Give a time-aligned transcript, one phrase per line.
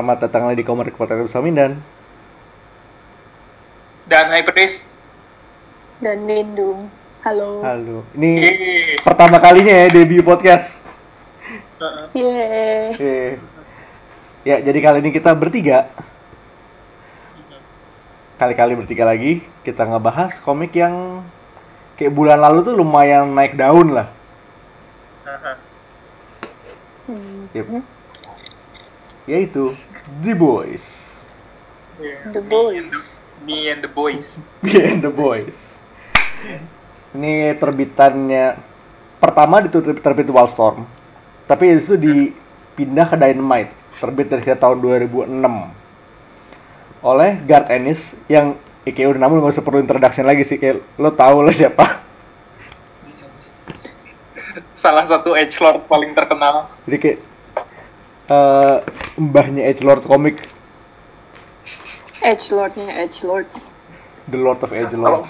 [0.00, 1.76] Selamat datang lagi di Komar Podcast Samindan.
[4.08, 4.88] Dan Hyperdis.
[6.00, 6.88] Dan Nindung.
[7.20, 7.60] Halo.
[7.60, 8.08] Halo.
[8.16, 8.96] Ini Yeay.
[9.04, 10.80] pertama kalinya ya debut podcast.
[11.84, 12.04] Heeh.
[12.16, 12.88] Yeay.
[12.96, 13.32] Eh.
[14.48, 15.92] Ya, jadi kali ini kita bertiga.
[18.40, 21.20] Kali-kali bertiga lagi kita ngebahas komik yang
[22.00, 24.08] kayak bulan lalu tuh lumayan naik daun lah.
[25.28, 25.56] Heeh.
[27.04, 27.52] Hmm.
[27.52, 27.84] Yep.
[29.28, 29.76] Yaitu
[30.18, 30.86] The Boys.
[32.02, 32.34] Yeah.
[32.34, 33.22] The Boys.
[33.40, 34.36] Me and the boys.
[34.64, 35.80] Me and the Boys.
[37.16, 38.60] Ini terbitannya
[39.16, 40.84] pertama ditutup terbit Wildstorm.
[41.48, 45.40] Tapi itu dipindah ke Dynamite, terbit dari tahun 2006.
[47.00, 50.84] Oleh Garth Ennis yang ya, kayak udah namun nggak usah perlu introduction lagi sih kayak
[51.00, 52.04] lo tau lah siapa.
[54.76, 56.68] Salah satu edge lord paling terkenal.
[56.84, 57.18] Jadi kayak
[58.30, 58.76] eh,
[59.18, 60.38] mbahnya Edgelord komik,
[62.22, 63.50] Edge Lordnya Edge Lord.
[64.30, 64.72] The Lord of
[65.02, 65.26] Kalau Edgelord.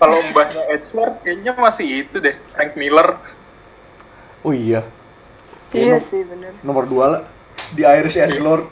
[0.00, 3.08] kalau mbahnya edge lord kayaknya masih itu deh, Frank Miller.
[4.44, 4.82] Oh iya,
[5.72, 6.54] Iya no- sih bener.
[6.62, 7.22] nomor dua lah
[7.74, 8.66] di Irish Edgelord.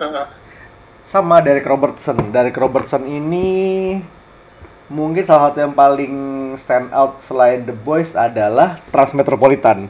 [0.00, 0.26] Heeh.
[1.12, 2.16] sama Derek Robertson.
[2.34, 3.48] Derek Robertson ini
[4.92, 6.14] mungkin salah satu yang paling
[6.60, 9.88] stand out selain The Boys adalah Transmetropolitan.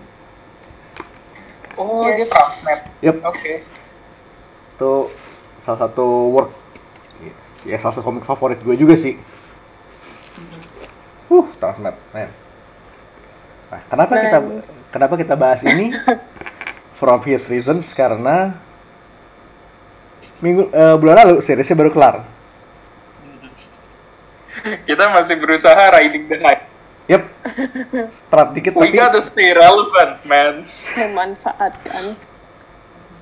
[1.79, 2.31] Oh, dia Yes.
[2.31, 2.81] Transnet.
[3.05, 3.53] Yep, Oke.
[4.75, 4.93] itu
[5.63, 6.51] salah satu work
[7.65, 9.17] ya salah satu komik favorit gue juga sih.
[11.33, 12.31] Uh, Transmet, man.
[13.73, 14.61] Nah, kenapa kita Man.
[14.93, 15.91] kenapa kita bahas ini?
[17.01, 18.55] For obvious reasons karena
[20.39, 22.17] minggu eh, bulan lalu seriesnya baru kelar.
[24.87, 26.65] Kita masih berusaha riding the hype.
[27.05, 27.23] Yep.
[28.17, 30.65] Strat dikit We tapi gotta stay relevant, man.
[30.97, 32.17] Memanfaatkan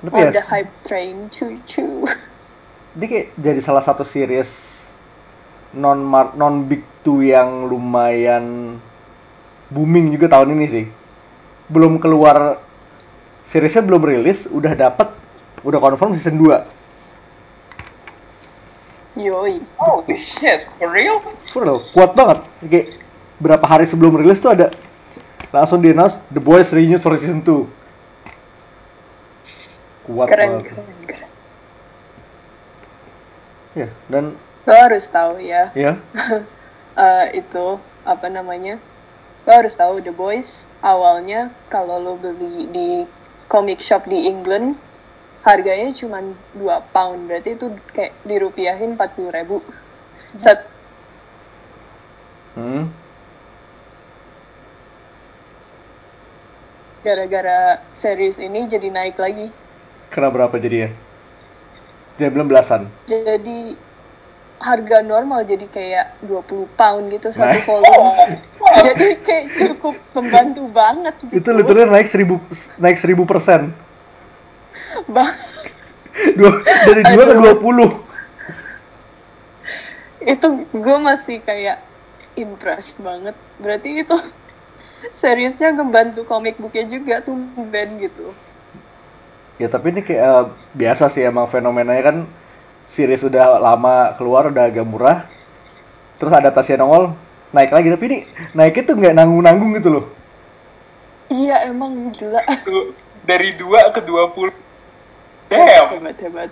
[0.02, 1.30] tapi on ya, the hype train.
[1.30, 2.10] Cu cu.
[2.92, 4.52] dia kayak jadi salah satu series
[5.72, 8.76] non mar non big two yang lumayan
[9.72, 10.86] booming juga tahun ini sih.
[11.72, 12.60] Belum keluar
[13.48, 15.08] seriesnya belum rilis, udah dapet
[15.62, 19.22] udah confirm season 2.
[19.22, 19.60] Yoi.
[19.78, 21.20] Holy shit, for real?
[21.54, 22.38] Udah kuat banget.
[22.66, 22.86] Kayak
[23.42, 24.70] berapa hari sebelum rilis tuh ada
[25.50, 27.66] langsung di announce The Boys renewed for season 2.
[30.06, 30.64] Kuat Keren, banget.
[30.70, 31.30] keren, keren.
[33.74, 34.24] Ya, dan
[34.62, 35.98] Lo harus tahu ya, ya,
[37.02, 37.66] eh, itu
[38.06, 38.78] apa namanya?
[39.42, 42.88] Lo harus tahu The Boys awalnya kalau lo beli di
[43.50, 44.78] comic shop di England
[45.42, 46.22] harganya cuma
[46.54, 49.58] 2 pound berarti itu kayak dirupiahin 40 ribu
[50.38, 50.70] Sat-
[52.54, 52.86] hmm,
[57.02, 57.58] gara-gara
[57.92, 59.50] series ini jadi naik lagi
[60.08, 60.92] kena berapa jadinya?
[62.14, 62.86] Dia belum belasan.
[63.04, 63.74] jadi
[64.58, 67.64] harga normal jadi kayak 20 pound gitu satu Nah.
[67.64, 68.10] volume
[68.86, 72.38] jadi kayak cukup membantu banget gitu Itu literally naik seribu
[72.76, 73.74] naik seribu persen.
[75.08, 75.32] Bang,
[76.38, 77.90] Dua, dari dua ke dua puluh.
[80.22, 81.82] itu gue masih kayak
[82.34, 84.14] impressed banget berarti itu
[85.10, 88.30] seriesnya ngebantu komik booknya juga tumben gitu
[89.60, 92.16] Ya tapi ini kayak eh, biasa sih emang fenomenanya kan
[92.88, 95.18] series udah lama keluar udah agak murah.
[96.18, 97.14] Terus adaptasi nongol
[97.52, 98.18] naik lagi tapi ini
[98.56, 100.04] naiknya tuh nggak nanggung-nanggung gitu loh.
[101.32, 102.92] iya emang gila Tuh,
[103.24, 104.52] dari 2 ke 20.
[105.52, 105.86] Damn.
[106.00, 106.50] hebat hebat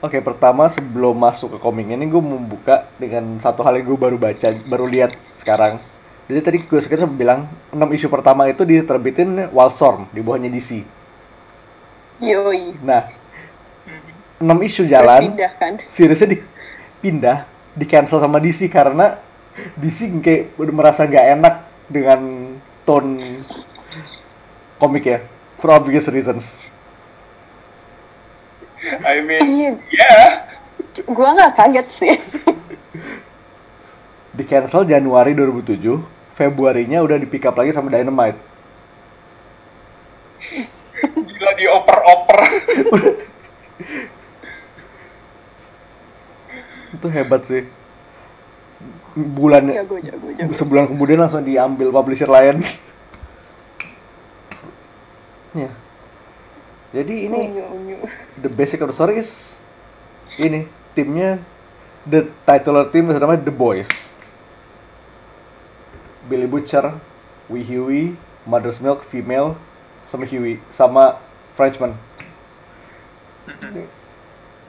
[0.00, 4.16] Oke pertama sebelum masuk ke komiknya ini gue membuka dengan satu hal yang gue baru
[4.16, 5.76] baca baru lihat sekarang.
[6.24, 10.80] Jadi tadi gue sekitar bilang 6 isu pertama itu diterbitin Wildstorm di bawahnya DC.
[12.24, 13.12] yoi Nah,
[14.40, 15.36] 6 isu terus jalan.
[15.36, 15.74] pindah kan
[16.32, 17.38] dipindah,
[17.76, 19.20] di cancel sama DC karena
[19.76, 21.54] DC kayak udah merasa nggak enak
[21.92, 22.20] dengan
[22.88, 23.20] tone
[24.80, 25.20] komik ya,
[25.60, 26.69] for obvious reasons.
[28.80, 30.28] I mean, iya yeah.
[31.04, 32.14] gue nggak kaget sih
[34.30, 35.84] Di cancel Januari 2007,
[36.32, 38.40] Februarinya udah di pick up lagi sama Dynamite.
[41.28, 42.38] Gila dioper-oper.
[46.96, 47.68] Itu hebat sih.
[49.12, 52.64] Bulan jago jago jago sebulan kemudian langsung diambil publisher lain.
[55.52, 55.68] ya.
[56.90, 57.96] Jadi ini unyu unyu
[58.42, 59.54] the basic of the story is
[60.42, 60.66] ini
[60.98, 61.38] timnya
[62.02, 63.90] the titular team namanya The Boys.
[66.26, 66.94] Billy Butcher,
[67.50, 68.14] Wee Huey,
[68.46, 69.58] Mother's Milk female,
[70.10, 71.18] sama Huey sama
[71.58, 71.94] Frenchman.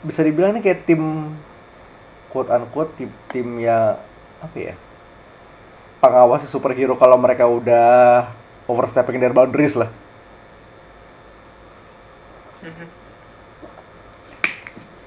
[0.02, 1.34] Bisa dibilang ini kayak tim
[2.34, 4.02] quote unquote tim, tim ya
[4.42, 4.74] apa ya
[6.02, 8.26] pengawas superhero kalau mereka udah
[8.66, 9.90] overstepping their boundaries lah.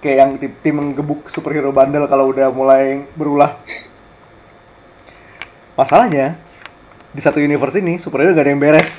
[0.05, 3.56] Kayak yang tim, tim gebuk superhero bandel kalau udah mulai berulah.
[5.75, 6.37] Masalahnya
[7.15, 8.93] di satu universe ini superhero gak ada yang beres.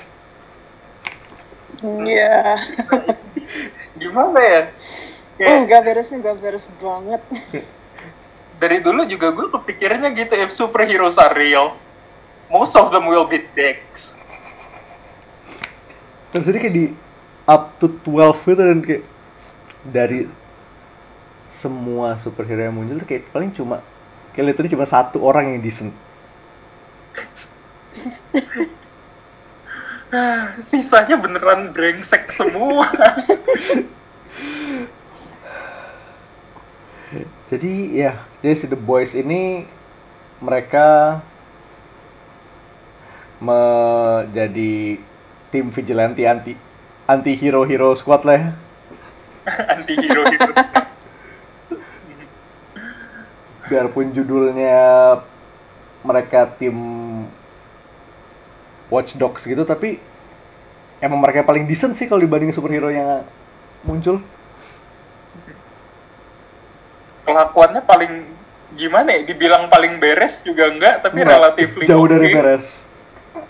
[1.84, 2.58] Iya.
[4.02, 4.62] Gimana ya?
[4.66, 4.72] Oh,
[5.36, 7.22] Kayak nggak beres nggak beres banget.
[8.60, 11.76] dari dulu juga gue kepikirnya gitu, if superheroes are real,
[12.48, 14.16] most of them will be dicks.
[16.32, 16.86] Terus ini kayak di
[17.46, 19.04] up to 12 gitu dan kayak
[19.86, 20.26] dari
[21.54, 23.80] semua superhero yang muncul tuh kayak paling cuma
[24.34, 25.94] kayak literally cuma satu orang yang decent.
[30.64, 32.88] Sisanya beneran brengsek semua.
[37.46, 39.70] Jadi ya, jadi si The Boys ini
[40.42, 41.22] mereka
[43.38, 44.98] menjadi
[45.54, 46.58] tim vigilante anti
[47.06, 48.50] anti hero hero squad lah ya.
[49.78, 50.54] Anti hero hero.
[53.66, 54.78] biarpun judulnya
[56.06, 56.78] mereka tim
[58.94, 59.98] Watch Dogs gitu tapi
[61.02, 63.26] emang mereka paling decent sih kalau dibanding superhero yang
[63.82, 64.22] muncul
[67.26, 68.22] Kelakuannya paling
[68.78, 69.26] gimana ya?
[69.26, 72.86] Dibilang paling beres juga enggak, tapi relatif jauh dari beres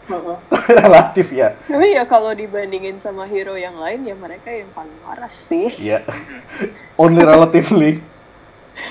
[0.81, 1.57] relatif ya.
[1.65, 5.73] Tapi ya kalau dibandingin sama hero yang lain ya mereka yang paling waras sih.
[5.81, 6.05] ya
[6.97, 8.01] only relatively.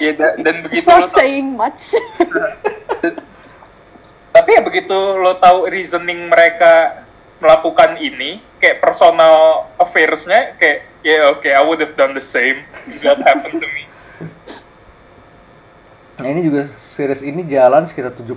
[0.00, 1.92] Ya, da- dan It's begitu lo not saying much.
[4.34, 7.06] tapi ya begitu lo tahu reasoning mereka
[7.38, 12.98] melakukan ini kayak personal affairs-nya kayak ya oke I would have done the same if
[13.06, 13.84] that happened to me.
[16.18, 18.34] Nah ini juga series ini jalan sekitar 72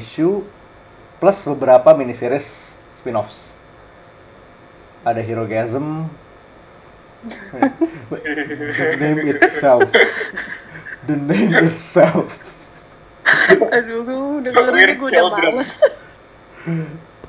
[0.00, 0.44] isu
[1.24, 2.44] plus beberapa mini series
[3.00, 3.48] spin-offs.
[5.08, 6.04] Ada Herogasm
[7.24, 9.88] the name itself.
[11.08, 12.28] The name itself.
[13.72, 15.80] Aduh, dengerin gue udah males.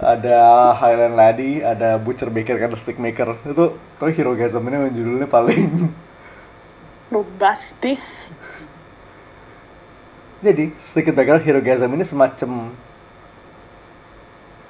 [0.04, 0.40] ada
[0.76, 3.40] Highland Laddie, ada Butcher Baker Candlestick Maker.
[3.48, 5.88] Itu tapi Herogasm ini judulnya paling
[7.08, 8.36] Bombastis.
[10.44, 12.76] jadi sedikit background Herogasm ini semacam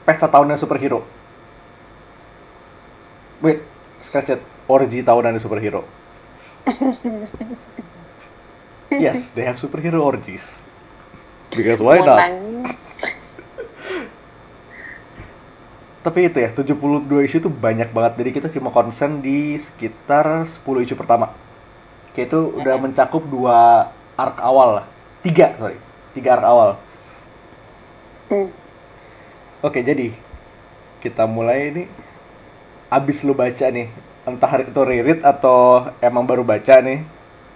[0.05, 1.01] pesta tahunan superhero
[3.41, 3.59] wait
[4.05, 5.83] scratch it orgy tahunan superhero
[9.03, 10.61] yes they have superhero orgies
[11.51, 12.31] because why Mau not.
[16.05, 18.13] Tapi itu ya, 72 isu itu banyak banget.
[18.21, 21.33] Jadi kita cuma konsen di sekitar 10 isu pertama.
[22.13, 24.85] Kayak itu udah mencakup dua arc awal lah.
[25.25, 25.81] Tiga, sorry.
[26.13, 26.69] Tiga arc awal.
[28.29, 28.64] Hmm.
[29.65, 30.13] Oke, jadi
[31.01, 31.83] kita mulai ini.
[32.93, 33.89] Abis lu baca nih,
[34.29, 37.01] entah itu reread atau emang baru baca nih.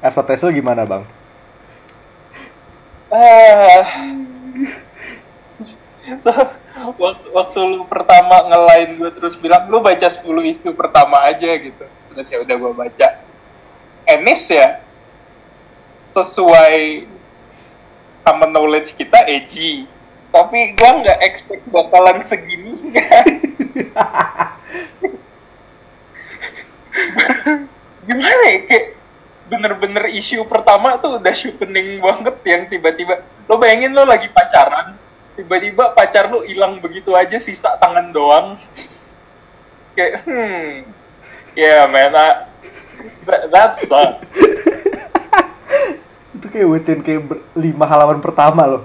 [0.02, 1.06] Advertise lu gimana bang?
[3.10, 3.86] ah
[7.02, 11.86] waktu, waktu lu pertama ngelain gue terus bilang lu baca 10 itu pertama aja gitu
[12.14, 13.08] terus ya udah gue baca
[14.06, 14.82] Enis ya
[16.10, 17.06] sesuai
[18.26, 19.90] common knowledge kita edgy
[20.30, 22.78] tapi gue nggak expect bakalan segini
[28.10, 28.86] gimana ya kayak
[29.50, 34.94] bener-bener isu pertama tuh udah shooting banget yang tiba-tiba lo bayangin lo lagi pacaran
[35.40, 38.60] tiba-tiba pacar lo hilang begitu aja sisa tangan doang.
[39.96, 40.84] Kayak hmm
[41.56, 42.52] yeah man I,
[43.24, 44.20] that, that's suck
[46.36, 47.24] itu kayak within kayak
[47.56, 48.84] lima halaman pertama loh.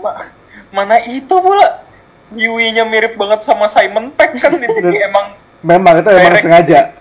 [0.00, 0.30] Ma-
[0.70, 1.84] mana itu pula?
[2.30, 4.96] Yui-nya mirip banget sama Simon Peck kan di sini.
[5.08, 6.96] Emang Memang itu emang sengaja.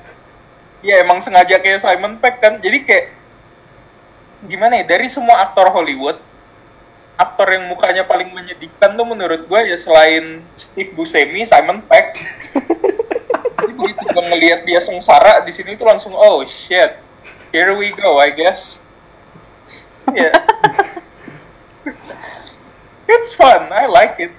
[0.83, 2.59] ya emang sengaja kayak Simon Peck kan.
[2.59, 3.05] Jadi kayak
[4.43, 6.19] gimana ya dari semua aktor Hollywood
[7.19, 12.15] aktor yang mukanya paling menyedihkan tuh menurut gue ya selain Steve Buscemi Simon Peck.
[13.59, 16.95] Jadi begitu gue ngelihat dia sengsara di sini tuh langsung oh shit.
[17.51, 18.79] Here we go I guess.
[20.15, 20.31] Ya
[23.12, 24.33] it's fun I like it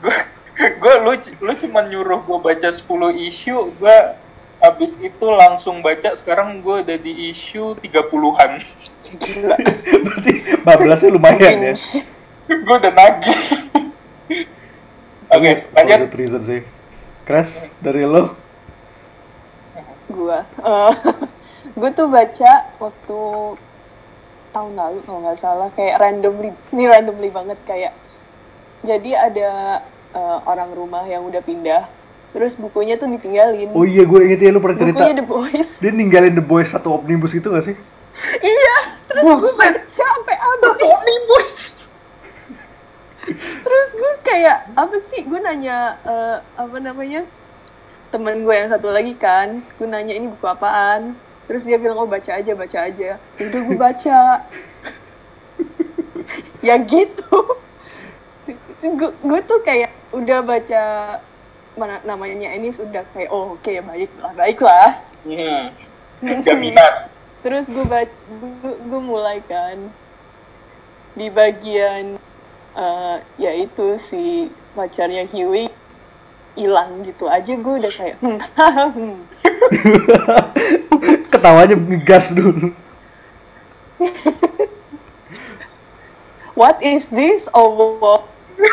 [0.00, 0.16] gue
[0.56, 1.12] gue lu
[1.44, 2.82] lu cuma nyuruh gue baca 10
[3.28, 3.96] isu gue
[4.56, 8.58] habis itu langsung baca sekarang gue udah di isu 30-an
[9.06, 9.54] Gila.
[10.02, 10.32] Berarti
[10.66, 11.74] bablasnya lumayan ya.
[12.50, 13.38] Gue udah nagih
[15.26, 15.98] Oke, lanjut.
[16.06, 16.60] Valid reason sih.
[17.26, 18.38] Crash dari lo?
[20.06, 20.46] Gua.
[20.46, 20.94] Eh,
[21.78, 23.20] gue tuh baca waktu
[24.54, 25.68] tahun lalu kalau nggak salah?
[25.74, 27.92] Kayak randomly ini randomly banget kayak
[28.84, 29.50] jadi ada
[30.14, 31.88] eh, orang rumah yang udah pindah
[32.36, 33.72] terus bukunya tuh ditinggalin.
[33.72, 35.00] Oh iya, gue inget ya lu pernah cerita.
[35.00, 35.70] bukunya The Boys.
[35.80, 37.76] Dia ninggalin The Boys satu omnibus gitu gak sih?
[38.40, 38.76] iya
[39.08, 40.88] terus gue baca sampai habis.
[40.88, 41.54] Omnibus.
[43.64, 45.24] terus gue kayak apa sih?
[45.24, 47.24] Gue nanya eh, apa namanya?
[48.12, 52.08] Temen gue yang satu lagi kan gue nanya ini buku apaan terus dia bilang oh
[52.10, 53.16] baca aja baca aja.
[53.16, 54.18] Ya udah gue baca.
[56.60, 57.38] Ya gitu.
[59.22, 60.82] Gue, tuh kayak udah baca
[61.76, 64.90] mana namanya ini sudah kayak oh oke baiklah baiklah
[65.26, 65.74] Hmm.
[66.46, 67.10] Gak minat.
[67.42, 68.14] terus gue baca
[68.86, 69.90] gue, mulai kan
[71.18, 72.14] di bagian
[72.78, 74.46] eh, yaitu si
[74.78, 75.66] pacarnya Huey
[76.56, 79.20] hilang gitu aja gue udah kayak hmm, hmm.
[81.30, 82.72] Ketawanya ngegas dulu.
[86.58, 88.24] what is this oh wow.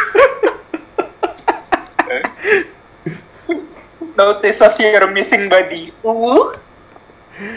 [4.13, 5.91] Notice us you're missing body.
[6.07, 6.55] Uh.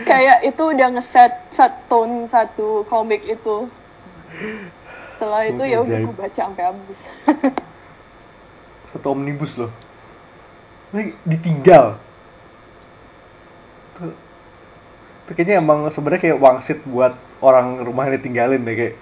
[0.09, 3.69] kayak itu udah ngeset set tone satu komik itu
[4.97, 7.05] setelah itu ya udah gue baca sampai habis
[8.93, 9.69] Satu omnibus loh.
[10.95, 11.99] Ini ditinggal.
[13.99, 14.13] Tuh,
[15.27, 18.97] tuh kayaknya emang sebenarnya kayak wangsit buat orang rumah yang ditinggalin deh kayak.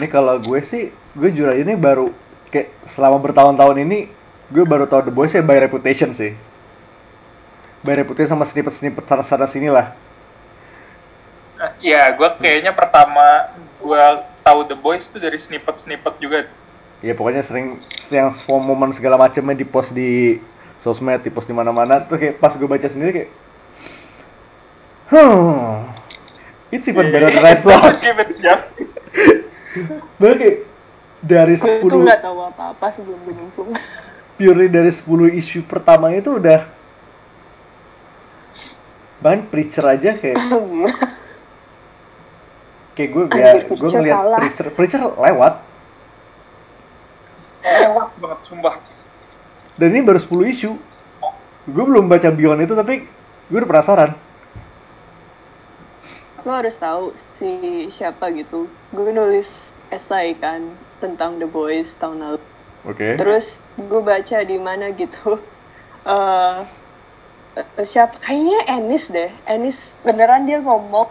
[0.00, 2.10] Ini kalau gue sih, gue jujur aja ini baru
[2.50, 4.10] kayak selama bertahun-tahun ini
[4.50, 6.34] gue baru tahu The Boys ya by reputation sih.
[7.86, 9.94] By reputation sama snippet-snippet sana-sana sini lah.
[11.78, 14.04] Ya, gue kayaknya pertama gue
[14.42, 16.38] tahu The Boys tuh dari snippet-snippet juga.
[17.02, 17.82] ya pokoknya sering
[18.14, 20.38] yang semua momen segala macamnya di post di
[20.86, 23.30] sosmed di post di mana-mana tuh kayak pas gue baca sendiri kayak
[25.10, 25.82] hmm
[26.70, 28.94] it's even better than I thought Give it justice.
[30.22, 30.56] Bahkan kayak
[31.22, 33.70] dari gue tuh 10 nggak tahu apa-apa sebelum gue nyemplung
[34.38, 35.06] purely dari 10
[35.38, 36.66] isu pertama itu udah
[39.22, 40.34] bahkan preacher aja kayak
[42.92, 44.40] kayak gue Anjir, gak gue ngeliat kalah.
[44.40, 45.54] preacher preacher lewat.
[47.62, 48.08] Lewat.
[48.18, 48.74] Banget, sumpah.
[49.80, 50.70] dan ini baru 10 isu.
[51.72, 53.06] Gue belum baca Beyond itu tapi
[53.48, 54.10] gue udah penasaran.
[56.42, 58.66] Lo harus tahu si siapa gitu.
[58.90, 62.40] Gue nulis esai kan tentang The Boys tahun lalu.
[62.82, 63.14] Oke.
[63.14, 65.38] Terus gue baca di mana gitu.
[66.02, 69.30] Eh eh, siapa kayaknya Ennis deh.
[69.46, 71.06] Ennis beneran dia ngomong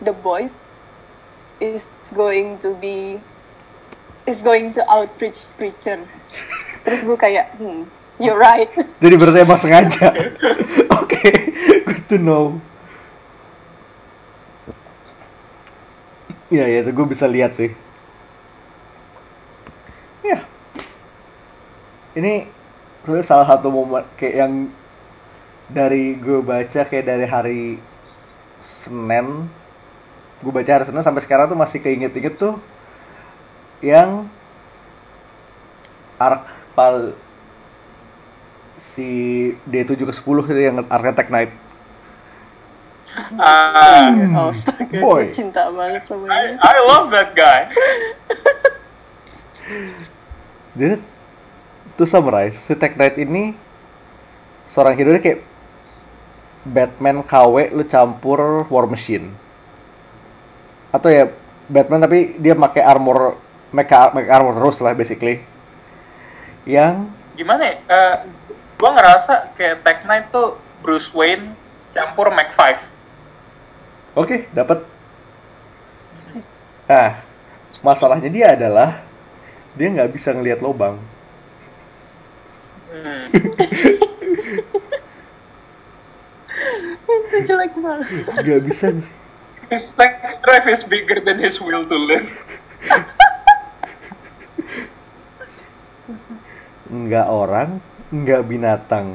[0.00, 0.56] The Boys
[1.60, 3.20] is going to be
[4.26, 6.00] is going to out preach preacher
[6.82, 7.84] terus gue kayak hmm
[8.20, 8.68] you're right
[9.02, 10.12] Jadi berarti emang sengaja.
[11.00, 11.32] Oke,
[11.88, 12.60] good to know.
[16.52, 17.72] Iya, ya, itu gue bisa lihat sih.
[20.20, 20.44] Ya.
[22.12, 22.44] Ini
[23.00, 24.52] sebenarnya salah satu momen kayak yang
[25.72, 27.62] dari gue baca kayak dari hari
[28.60, 29.48] Senin
[30.40, 32.56] gue baca hari Senin sampai sekarang tuh masih keinget-inget tuh
[33.84, 34.28] yang
[36.20, 36.44] arc
[36.76, 37.12] pal
[38.80, 39.08] si
[39.68, 41.52] D7 ke 10 itu yang Architect Knight.
[43.36, 45.34] Ah, oh astaga Boy.
[45.34, 47.66] cinta banget sama I, dia I love that guy.
[50.78, 51.02] Dia
[51.98, 53.54] to summarize, si Tech Knight ini
[54.70, 55.40] seorang hero dia kayak
[56.62, 59.34] Batman KW lu campur War Machine.
[60.90, 61.30] Atau ya
[61.70, 63.38] Batman tapi dia pakai armor
[63.70, 65.42] mecha, mecha armor terus lah basically.
[66.66, 67.74] Yang Gimana ya?
[67.88, 68.16] Eh,
[68.76, 71.54] gua ngerasa kayak Tech Knight tuh Bruce Wayne
[71.94, 72.78] campur Mac 5.
[74.18, 74.82] Oke, dapat.
[76.90, 77.22] Nah,
[77.86, 78.98] masalahnya dia adalah
[79.78, 80.98] dia nggak bisa ngelihat lubang.
[82.90, 83.30] Hmm.
[87.30, 88.86] itu jelek banget Nggak bisa.
[89.70, 92.26] His text drive is bigger than his will to live.
[96.90, 97.78] Nggak orang,
[98.10, 99.14] nggak binatang.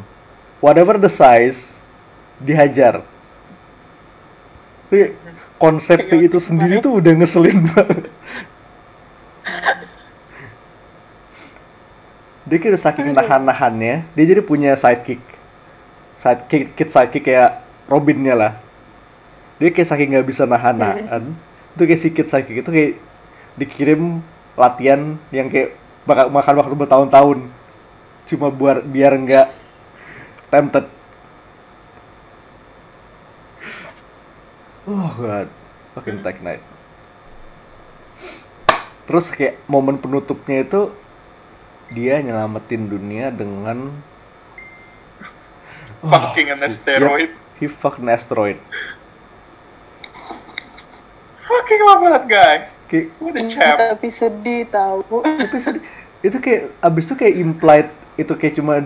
[0.63, 1.75] Whatever the size,
[2.39, 3.03] dihajar.
[4.87, 5.11] Tapi
[5.59, 8.07] konsep itu sendiri tuh udah ngeselin banget.
[12.47, 15.19] Dia kira saking nahan-nahannya, dia jadi punya sidekick.
[16.21, 17.59] Sidekick, kid sidekick kayak
[17.91, 18.64] Robinnya lah.
[19.61, 21.31] Dia kayak saking nggak bisa nahan-nahan,
[21.75, 22.63] itu kayak sikit sakit.
[22.63, 22.99] Itu kayak
[23.55, 24.19] dikirim
[24.59, 27.39] latihan yang kayak bakal makan waktu bertahun-tahun.
[28.27, 29.47] Cuma buat biar nggak
[30.51, 30.85] tempted.
[34.85, 35.47] Oh god.
[35.95, 36.75] Fucking tag night
[39.05, 40.89] terus kayak momen penutupnya itu
[41.93, 43.93] dia nyelamatin dunia dengan
[46.05, 47.33] Fucking an asteroid.
[47.33, 48.61] Yep, he fucked an asteroid.
[51.55, 52.67] Fucking love that guy.
[52.91, 53.77] Kayak, What a champ.
[53.79, 55.23] Tapi sedih tahu.
[55.23, 55.83] tapi sedih.
[56.25, 58.81] itu kayak abis itu kayak implied itu kayak cuma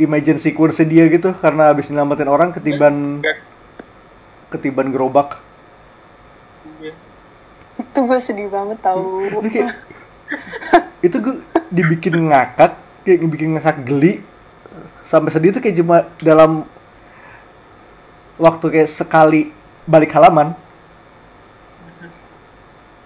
[0.00, 3.20] imagine sequence dia gitu karena abis nyelamatin orang ketiban
[4.48, 5.44] ketiban gerobak
[7.78, 9.28] Itu gue sedih banget tahu.
[9.52, 9.76] Kayak
[11.04, 11.36] itu gue
[11.68, 12.74] dibikin ngakak
[13.04, 14.24] kayak dibikin ngakak geli
[15.04, 16.64] sampai sedih itu kayak cuma dalam
[18.40, 19.52] waktu kayak sekali
[19.84, 20.52] balik halaman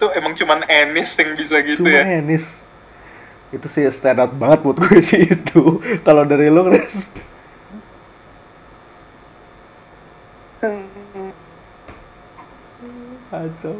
[0.03, 2.03] Itu emang cuman Ennis yang bisa gitu cuma ya.
[2.19, 2.43] Enis
[3.55, 7.07] itu sih stand out banget buat gue sih itu kalau dari lo Chris
[10.59, 11.31] Hmm,
[13.31, 13.75] kacau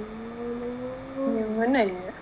[1.28, 2.14] gimana ya?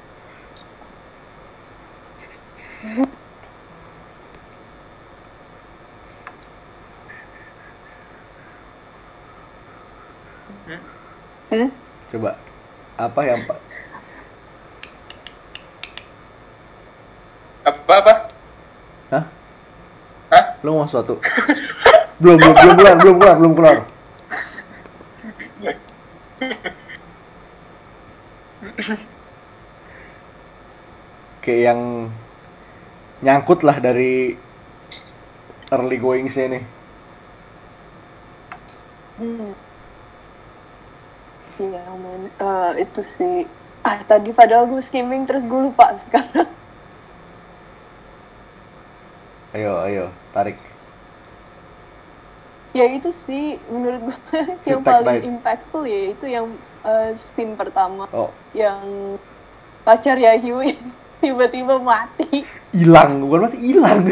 [11.51, 11.69] Hmm?
[12.09, 12.35] coba
[12.97, 13.41] apa yang
[17.61, 18.13] Apa apa?
[19.11, 19.25] Hah?
[20.31, 20.45] Hah?
[20.61, 21.17] lo mau sesuatu
[22.21, 23.77] belum belum belum keluar belum keluar belum keluar
[31.41, 31.81] kayak yang
[33.25, 34.37] nyangkut lah dari
[35.73, 36.61] early goings nih
[39.21, 39.53] Hmm.
[41.61, 42.33] Iya, men.
[42.41, 43.45] Eh, itu sih.
[43.85, 46.49] Ah, tadi padahal gue skimming terus gue lupa sekarang.
[49.55, 50.57] Ayo ayo tarik
[52.77, 54.17] Ya itu sih menurut gue
[54.63, 55.23] Si yang paling Knight.
[55.27, 56.45] impactful ya itu yang
[56.87, 58.83] eh, scene pertama oh yang
[59.85, 60.71] pacar ya Huey
[61.23, 62.47] tiba-tiba mati.
[62.71, 64.07] hilang bukan mati hilang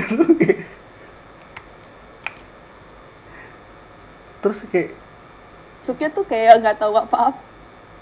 [4.41, 4.99] terus kayak
[5.79, 7.23] Masuknya tuh kayak nggak tahu apa-apa.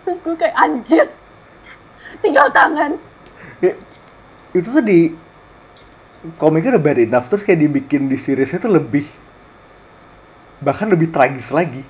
[0.04, 1.08] Terus gue kayak anjir.
[2.22, 2.92] Tinggal tangan.
[3.62, 3.78] kayak
[4.58, 5.00] itu tuh di
[6.36, 9.08] komiknya udah bad enough terus kayak dibikin di seriesnya tuh lebih
[10.60, 11.86] bahkan lebih tragis lagi.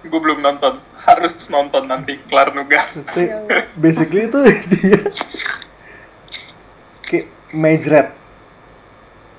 [0.00, 0.80] Gue belum nonton.
[1.00, 3.00] Harus nonton nanti kelar nugas.
[3.06, 4.38] Kayak, basically itu
[4.76, 5.00] dia
[7.10, 8.08] kayak Majret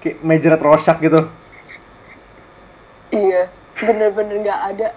[0.04, 1.32] kayak Majret Rorschach gitu
[3.12, 3.47] Iya,
[3.80, 4.89] bener-bener nggak ada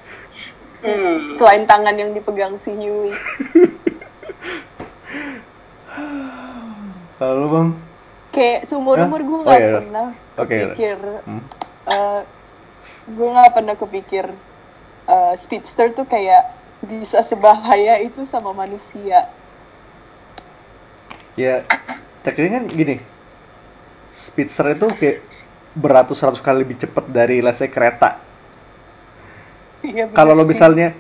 [0.84, 1.32] Hmm.
[1.40, 3.08] selain tangan yang dipegang si Huey.
[7.22, 7.68] lalu bang
[8.34, 9.70] Kayak seumur umur gue Oh, nggak iya.
[9.78, 10.74] pernah iya.
[10.74, 11.42] kepikir, Hmm.
[11.86, 12.20] eh,
[13.06, 14.26] gue nggak pernah kepikir
[15.06, 16.42] eh, speedster tuh kayak
[16.84, 19.30] bisa sebahaya itu sama manusia.
[21.34, 21.66] ya
[22.22, 22.96] tekniknya kan gini
[24.14, 25.18] speedster itu kayak
[25.74, 28.22] beratus-ratus kali lebih cepat dari say kereta
[29.84, 30.94] Iya, bener kalau lo misalnya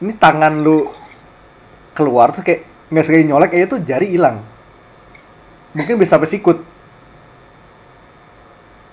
[0.00, 0.88] ini tangan lu
[1.96, 4.42] keluar tuh kayak nggak sekali nyolek aja tuh jari hilang
[5.74, 6.58] mungkin bisa sampai sikut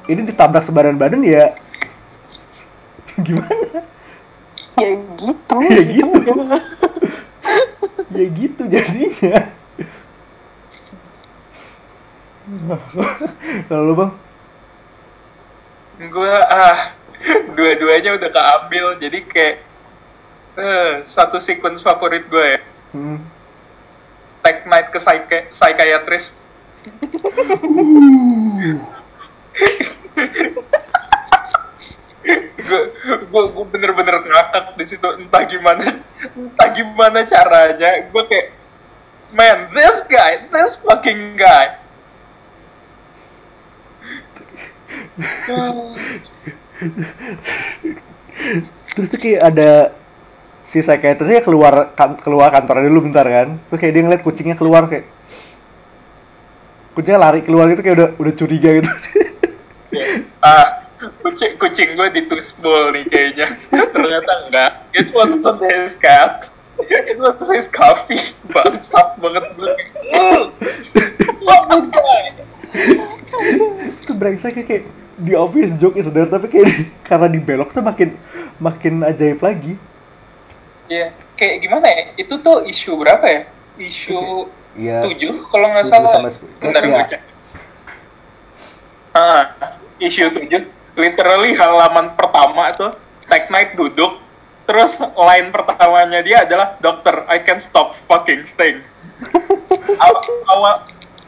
[0.09, 1.53] ini ditabrak sebadan badan ya
[3.25, 3.85] gimana
[4.77, 5.55] ya gitu.
[5.61, 6.31] ya gitu
[8.17, 9.39] ya gitu jadinya
[13.69, 14.11] kalau lu bang
[16.01, 16.91] Gue ah
[17.53, 18.85] dua-duanya udah keambil.
[18.97, 19.55] Jadi kayak
[20.57, 22.59] eh, satu sequence favorit gue ya.
[22.97, 23.19] hmm.
[24.43, 24.99] Tag night ke
[32.63, 35.83] gue gue gue bener-bener ngakak di situ entah gimana
[36.35, 38.03] entah gimana caranya.
[38.11, 38.47] Gue kayak
[39.31, 41.79] man this guy this fucking guy.
[48.93, 49.71] Terus tuh kayak ada
[50.63, 53.59] si psychiatristnya keluar kan, keluar kantornya dulu bentar kan.
[53.69, 55.05] Terus kayak dia ngeliat kucingnya keluar kayak
[56.93, 58.91] kucingnya lari keluar gitu kayak udah udah curiga gitu.
[60.43, 60.89] Ah
[61.21, 63.47] kucing kucing gue ditusbol nih kayaknya.
[63.93, 64.71] Ternyata enggak.
[64.97, 66.49] It wasn't his cat
[67.11, 68.19] it was his coffee.
[68.49, 69.71] Bangsat banget gue
[70.17, 70.49] "Ugh,
[71.45, 72.23] love this guy
[74.03, 78.17] itu brengsek kayak di office joke is there tapi kayak di- karena dibelok tuh makin
[78.57, 79.77] makin ajaib lagi.
[80.87, 82.01] Ya kayak gimana ya?
[82.17, 83.41] Itu tuh isu berapa ya?
[83.75, 85.05] Isu Iya.
[85.05, 86.17] tujuh kalau nggak salah.
[86.27, 86.53] sepuluh.
[86.57, 86.89] bentar Iya.
[86.89, 87.21] gue cek.
[89.13, 89.43] Ah
[89.97, 90.61] isu tujuh.
[90.93, 92.93] Literally halaman pertama tuh
[93.25, 94.21] Tech Knight duduk.
[94.63, 98.79] Terus line pertamanya dia adalah dokter I can stop fucking thing.
[100.03, 100.73] Aw- awal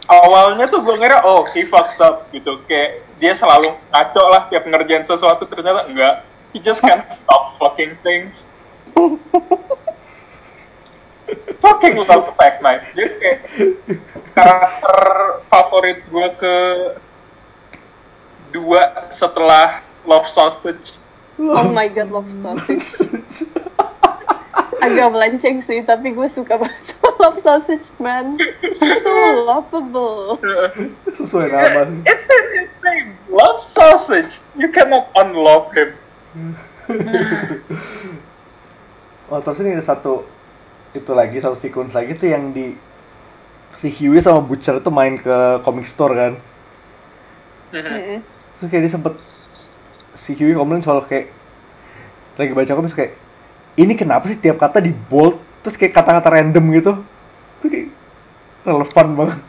[0.06, 2.62] awalnya tuh gue ngira oh he fucks up gitu.
[2.66, 6.26] Kayak dia selalu ngaco lah tiap ngerjain sesuatu ternyata enggak.
[6.50, 8.48] He just can't stop fucking things
[11.64, 13.40] fucking love Tech Knight dia kayak
[14.36, 15.00] karakter
[15.50, 16.56] favorit gue ke
[18.56, 20.96] dua setelah Love Sausage
[21.36, 22.96] Oh my god, love sausage.
[24.80, 28.40] Agak melenceng sih, tapi gue suka banget sama love sausage, man.
[28.40, 29.12] He's so
[29.44, 30.40] lovable.
[31.12, 31.92] Sesuai nama.
[32.08, 34.40] It's in his name, Love Sausage.
[34.56, 35.92] You cannot unlove him.
[39.26, 40.22] Oh terus ini ada satu
[40.94, 42.78] itu lagi satu sequence lagi tuh yang di
[43.76, 46.34] si Huey sama Butcher tuh main ke comic store kan.
[47.74, 48.22] Mm-mm.
[48.60, 49.14] Terus kayak dia sempet
[50.16, 51.34] si Huey komplain soal kayak
[52.40, 53.14] lagi baca komik kayak
[53.76, 56.94] ini kenapa sih tiap kata di bold terus kayak kata-kata random gitu.
[57.60, 57.90] Itu kayak
[58.64, 59.40] relevan banget.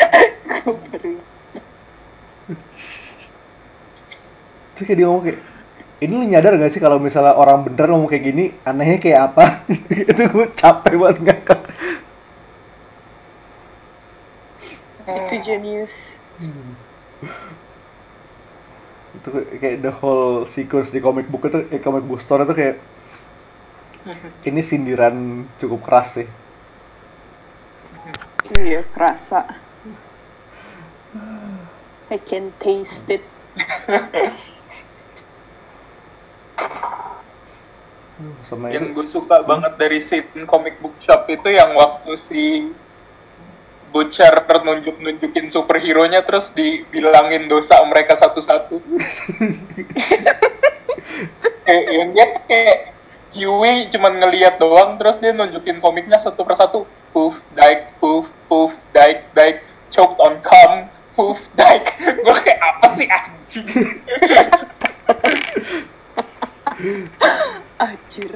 [0.60, 1.12] Gue baru
[4.80, 5.40] Terus kayak dia ngomong kayak
[6.00, 9.44] ini lu nyadar gak sih kalau misalnya orang bener ngomong kayak gini anehnya kayak apa?
[10.08, 11.60] itu gue capek banget ngakak.
[15.04, 16.16] itu genius.
[19.20, 19.28] itu
[19.60, 22.80] kayak the whole sequence di comic book itu eh, comic book store itu kayak
[24.48, 26.28] ini sindiran cukup keras sih
[28.56, 29.44] Iya, kerasa.
[32.08, 33.20] I can taste it.
[38.44, 42.68] sama Yang gue suka banget dari scene comic book shop itu yang waktu si
[43.90, 48.78] Butcher nunjuk-nunjukin superhero-nya terus dibilangin dosa mereka satu-satu.
[51.66, 52.78] kayak yang dia kayak
[53.30, 56.86] Huey cuman ngeliat doang terus dia nunjukin komiknya satu persatu.
[57.10, 60.86] Poof dike poof poof dike dike choked on cum
[61.18, 61.90] poof dike.
[62.26, 63.66] Gue kayak apa sih anjing
[67.84, 68.32] Anjir.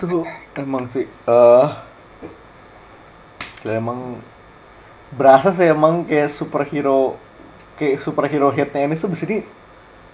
[0.00, 0.18] itu
[0.56, 1.68] emang sih eh
[3.62, 4.16] ya emang
[5.12, 7.20] berasa sih emang kayak superhero
[7.76, 9.36] kayak superhero hitnya ini tuh di sini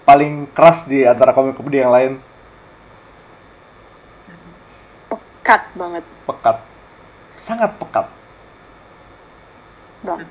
[0.03, 2.13] paling keras di antara komik-komik yang lain
[5.07, 6.03] Pekat banget.
[6.27, 6.57] pekat
[7.41, 8.05] sangat pekat
[9.99, 10.23] Bang.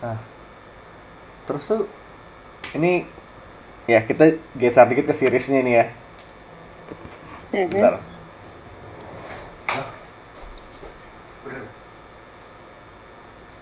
[0.00, 0.18] Nah,
[1.48, 1.84] terus tuh
[2.76, 3.04] ini
[3.90, 4.24] ya kita
[4.54, 5.86] geser dikit ke seriesnya nih ya.
[7.50, 7.70] Mhm.
[7.70, 7.94] Bentar.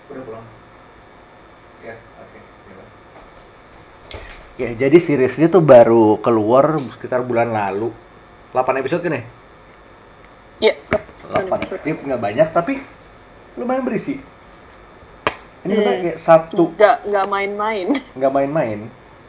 [0.09, 0.47] Udah pulang.
[1.85, 2.39] Ya, oke.
[4.59, 7.93] Ya, jadi seriesnya tuh baru keluar sekitar bulan lalu.
[8.51, 9.25] 8 episode kan ya?
[10.59, 10.75] Iya,
[11.29, 11.79] 8 episode.
[11.85, 12.05] episode.
[12.09, 12.73] nggak banyak tapi
[13.55, 14.17] lumayan berisi.
[15.59, 15.85] Ini Hmm.
[15.85, 17.87] kayak satu Nggak, nggak main-main.
[18.17, 18.79] nggak main-main.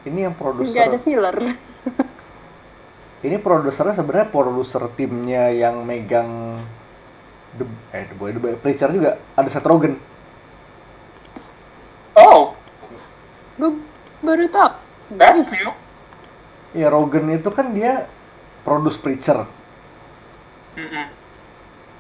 [0.08, 0.72] Ini yang produser.
[0.72, 1.36] Nggak ada filler.
[3.26, 6.64] Ini produsernya sebenarnya produser timnya yang megang
[7.60, 10.00] The, eh The Boy, The Boy, Preacher juga ada Seth Rogen.
[12.16, 12.56] oh
[13.60, 13.76] Gue
[14.24, 14.72] baru tau.
[15.20, 15.72] that's new
[16.72, 18.08] Ya Rogen itu kan dia
[18.64, 19.50] produce Preacher.
[20.78, 21.06] Mm-mm.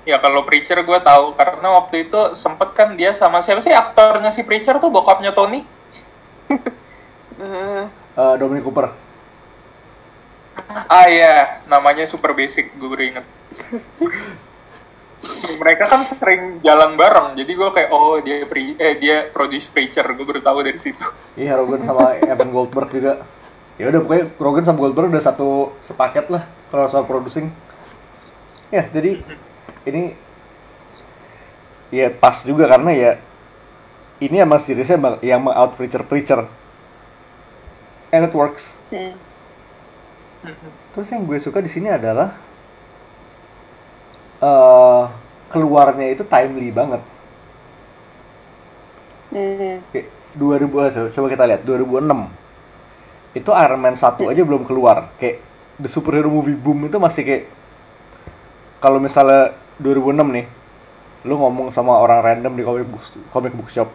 [0.07, 4.31] Ya kalau Preacher gue tahu karena waktu itu sempet kan dia sama siapa sih aktornya
[4.31, 5.65] si Preacher tuh bokapnya Tony.
[7.39, 7.85] Eh,
[8.19, 8.91] Eh, Dominic Cooper.
[10.91, 13.25] Ah iya, namanya super basic gue baru inget.
[15.59, 20.03] Mereka kan sering jalan bareng, jadi gue kayak oh dia pre eh dia produce Preacher,
[20.03, 21.03] gue baru tahu dari situ.
[21.39, 23.23] Iya Rogen sama Evan Goldberg juga.
[23.79, 27.51] Ya udah pokoknya Rogen sama Goldberg udah satu sepaket lah kalau soal producing.
[28.71, 29.23] Ya jadi
[29.87, 30.15] ini
[31.91, 33.11] ya pas juga karena ya
[34.19, 36.43] ini emang seriesnya yang out Preacher Preacher.
[38.09, 38.73] And it works.
[38.89, 39.13] hmm.
[40.95, 42.33] Terus yang gue suka di sini adalah
[44.39, 45.03] eh
[45.51, 47.01] keluarnya itu timely banget.
[49.29, 49.83] Hmm.
[49.93, 53.37] Kayak 2000 eh, coba, kita lihat 2006.
[53.37, 55.13] Itu Iron Man 1 aja belum keluar.
[55.21, 55.43] Kayak
[55.79, 57.43] the superhero movie boom itu masih kayak
[58.83, 60.45] kalau misalnya 2006 nih
[61.27, 63.87] lu ngomong sama orang random di comic book comic book shop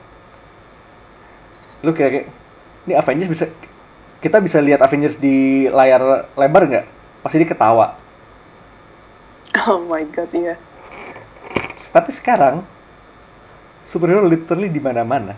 [1.85, 2.27] lu kira kayak
[2.89, 3.45] ini Avengers bisa
[4.25, 6.87] kita bisa lihat Avengers di layar lebar nggak?
[7.21, 7.93] Pasti dia ketawa.
[9.69, 10.57] Oh my god, iya.
[11.93, 12.65] tapi sekarang
[13.85, 15.37] superhero literally di mana-mana.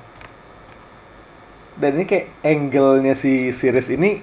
[1.77, 4.23] Dan ini kayak angle-nya si series ini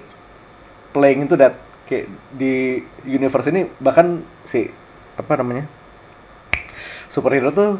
[0.96, 1.60] playing itu that.
[1.84, 4.64] Kayak di universe ini bahkan si
[5.20, 5.68] apa namanya
[7.12, 7.76] superhero tuh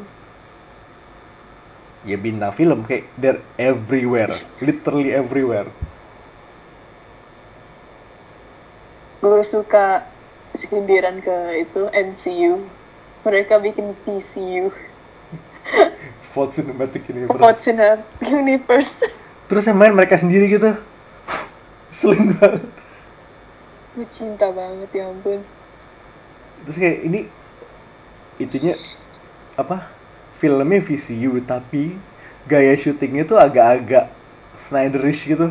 [2.05, 2.85] ya bintang film.
[2.85, 4.37] Kayak they're everywhere.
[4.61, 5.73] Literally everywhere
[9.25, 10.05] Gue suka
[10.53, 12.61] sindiran ke itu MCU.
[13.25, 14.69] Mereka bikin PCU,
[16.37, 17.81] Full Cinematic Universe Fortune
[18.21, 19.01] Universe.
[19.49, 20.77] terus yang main mereka sendiri gitu
[21.89, 22.69] Selin banget
[23.95, 25.41] Gue cinta banget ya ampun.
[26.67, 27.21] terus kayak ini
[28.37, 28.75] itunya
[29.55, 29.89] apa
[30.37, 31.95] filmnya VCU tapi
[32.45, 34.11] gaya syutingnya tuh agak-agak
[34.69, 35.49] Snyderish gitu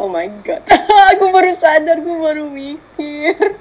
[0.00, 0.64] Oh my god.
[1.16, 3.56] Aku baru sadar, gue baru mikir.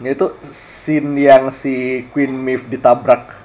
[0.00, 3.36] Ya itu scene yang si Queen Maeve ditabrak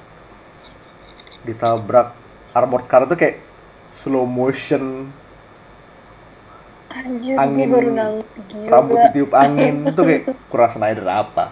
[1.46, 2.16] ditabrak
[2.56, 3.44] armored car tuh kayak
[3.94, 5.12] slow motion
[6.96, 8.14] Anjir, Angin, gue baru nang
[8.48, 8.70] gila.
[8.72, 11.52] rambut ditiup angin itu kayak kurang Snyder apa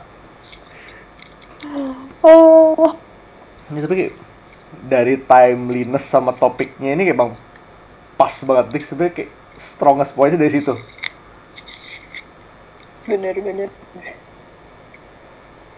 [2.24, 2.96] Oh,
[3.72, 4.16] ya, tapi kayak
[4.88, 7.32] dari timeliness sama topiknya ini kayak bang
[8.16, 10.74] pas banget nih sebenarnya kayak strongest pointnya dari situ.
[13.04, 13.70] Bener-bener.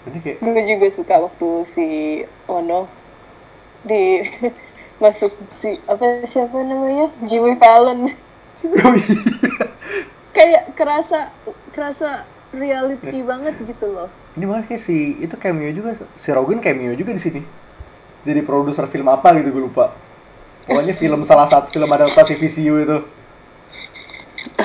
[0.06, 1.88] ini kayak Gue juga suka waktu si
[2.46, 2.86] Ono
[3.82, 4.22] di
[5.04, 7.10] masuk si apa siapa namanya?
[7.26, 8.06] Jimmy Fallon.
[8.66, 9.18] Oh iya.
[10.36, 11.34] kayak kerasa
[11.74, 14.10] kerasa reality banget gitu loh.
[14.38, 17.42] Ini malah kayak si itu cameo juga si Rogan cameo juga di sini.
[18.26, 19.94] Jadi produser film apa gitu gue lupa.
[20.66, 22.98] Pokoknya film salah satu film adaptasi VCU itu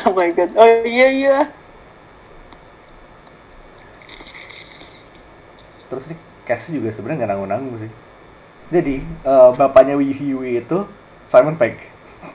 [0.06, 0.50] oh my god.
[0.56, 1.36] Oh iya iya.
[5.90, 7.90] Terus nih castnya juga sebenarnya nggak nanggung-nanggung sih.
[8.70, 10.86] Jadi eh, bapaknya Wee Huey itu
[11.26, 11.78] Simon Pegg.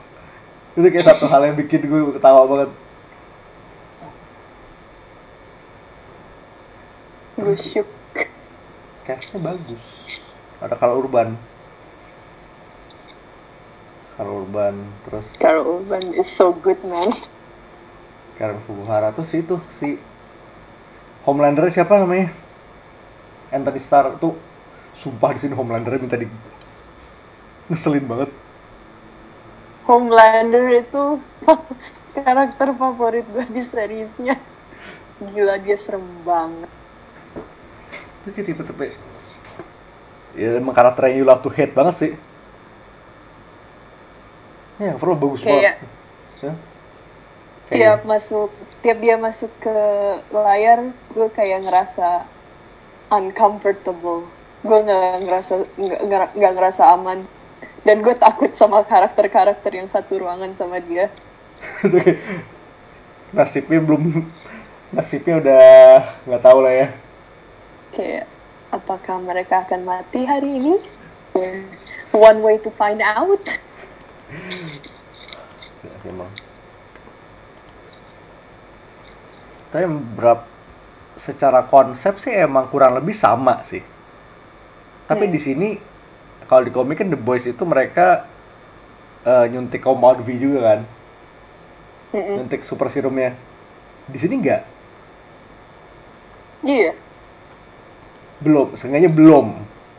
[0.76, 2.70] Itu kayak satu hal yang bikin gue ketawa banget.
[7.36, 7.88] Gue shook
[9.08, 9.82] castnya bagus.
[10.60, 11.55] Ada Carl Urban
[14.16, 14.74] Carl Urban
[15.04, 15.26] terus?
[15.36, 17.12] Carl Urban is so good man.
[18.36, 19.96] Karen Fukuhara si itu si
[21.24, 22.32] Homelander siapa namanya?
[23.52, 24.36] Anthony Starr tuh.
[24.96, 26.24] Sumpah di sini Homelander minta di
[27.68, 28.32] ngeselin banget.
[29.84, 31.20] Homelander itu
[32.16, 34.40] karakter favorit gue di seriesnya.
[35.20, 36.72] Gila dia serem banget.
[38.24, 38.96] Itu tipe-tipe
[40.36, 42.12] ya emang karakter yang you love to hate banget sih
[44.76, 45.76] ya perlu bagus Kayak- banget.
[46.42, 46.52] Ya.
[47.66, 48.50] Kayak- tiap masuk
[48.84, 49.76] tiap dia masuk ke
[50.30, 52.28] layar gue kayak ngerasa
[53.10, 54.28] uncomfortable.
[54.62, 55.54] Gue nggak ngerasa
[56.36, 57.26] nggak ngerasa aman.
[57.86, 61.06] Dan gue takut sama karakter-karakter yang satu ruangan sama dia.
[63.36, 64.26] Nasibnya belum
[64.94, 65.64] nasibnya udah
[66.30, 66.88] nggak tahu lah ya.
[67.90, 68.24] Kayak
[68.70, 70.74] apakah mereka akan mati hari ini?
[72.14, 73.42] One way to find out
[75.86, 76.30] Ya, emang.
[79.70, 79.84] Tapi
[80.16, 80.44] berapa
[81.16, 83.80] secara konsep sih emang kurang lebih sama sih.
[85.06, 85.32] Tapi Hmm.
[85.34, 85.68] di sini
[86.50, 88.26] kalau di komik kan The Boys itu mereka
[89.26, 90.80] eh, nyuntik compound V juga kan,
[92.14, 92.36] Mm-mm.
[92.38, 93.34] nyuntik super serumnya.
[94.06, 94.62] Di sini enggak,
[96.62, 96.94] iya
[98.44, 99.46] belum, sengaja belum.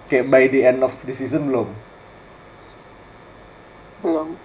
[0.07, 1.67] Kayak by the end of the season belum.
[4.01, 4.37] Belum.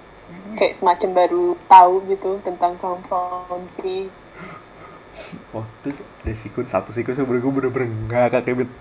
[0.57, 4.09] Kayak semacam baru tahu gitu tentang V
[5.53, 8.81] Wah, terus ada sikun satu sikun sebenernya gue bener-bener ngakak kayak bet-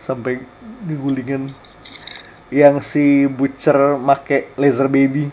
[0.00, 0.40] sampai
[0.88, 1.52] ngegulingan
[2.48, 5.28] yang si Butcher make laser baby.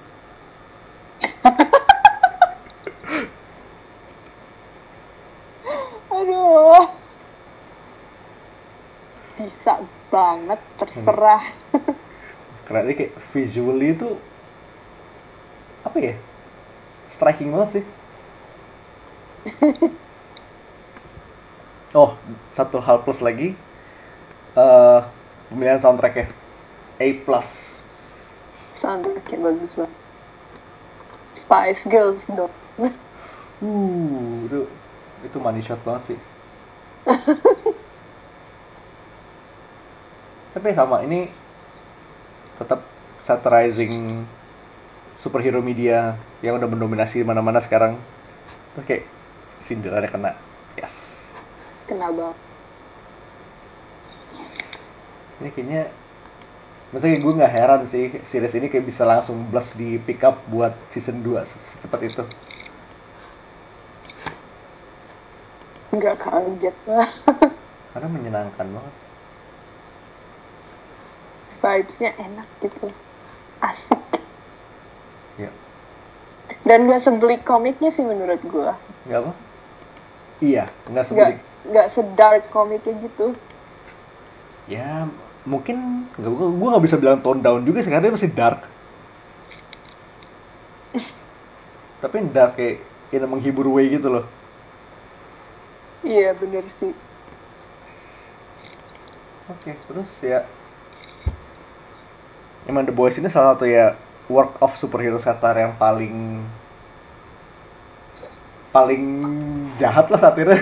[6.12, 6.84] aduh.
[9.40, 9.80] Bisa
[10.12, 11.44] banget terserah.
[12.68, 14.20] Karena dia kayak visually itu
[15.96, 16.20] apa ya?
[17.08, 17.86] Striking banget sih.
[21.96, 22.20] oh,
[22.52, 23.56] satu hal plus lagi.
[24.60, 25.00] eh
[25.48, 26.28] pemilihan soundtracknya
[27.00, 27.80] A plus.
[28.76, 29.96] soundtracknya bagus banget
[31.32, 32.52] Spice Girls dong
[33.64, 34.68] Uh, itu
[35.24, 36.20] itu money shot banget sih.
[40.60, 41.32] Tapi sama ini
[42.60, 42.84] tetap
[43.24, 44.28] satirizing
[45.16, 47.98] superhero media yang udah mendominasi mana-mana sekarang.
[48.76, 49.04] Terus kayak
[49.64, 50.32] sindirannya kena.
[50.80, 51.16] Yes.
[51.88, 52.38] Kena banget.
[55.36, 55.84] Ini kayaknya
[56.96, 60.72] Maksudnya gue nggak heran sih series ini kayak bisa langsung blast di pick up buat
[60.96, 62.24] season 2 se- secepat itu.
[65.92, 67.10] Nggak kaget lah.
[67.92, 68.96] Karena menyenangkan banget.
[71.60, 72.88] Vibes-nya enak gitu.
[73.60, 74.00] Asik.
[75.36, 75.52] Ya,
[76.64, 78.72] Dan gak sebelik komiknya sih menurut gue.
[79.06, 79.32] nggak apa?
[80.42, 81.38] Iya, Gak, sebelik.
[81.72, 83.36] gak sedark komiknya gitu.
[84.66, 85.06] Ya,
[85.46, 88.66] mungkin gue nggak bisa bilang tone down juga sih karena dia masih dark.
[92.02, 94.26] Tapi dark kayak kayak menghibur way gitu loh.
[96.06, 96.94] Iya bener sih.
[99.50, 100.42] Oke, terus ya
[102.66, 103.94] Emang The Boys ini salah satu ya
[104.32, 106.42] work of superhero satire yang paling
[108.74, 109.04] paling
[109.80, 110.60] jahat lah satirnya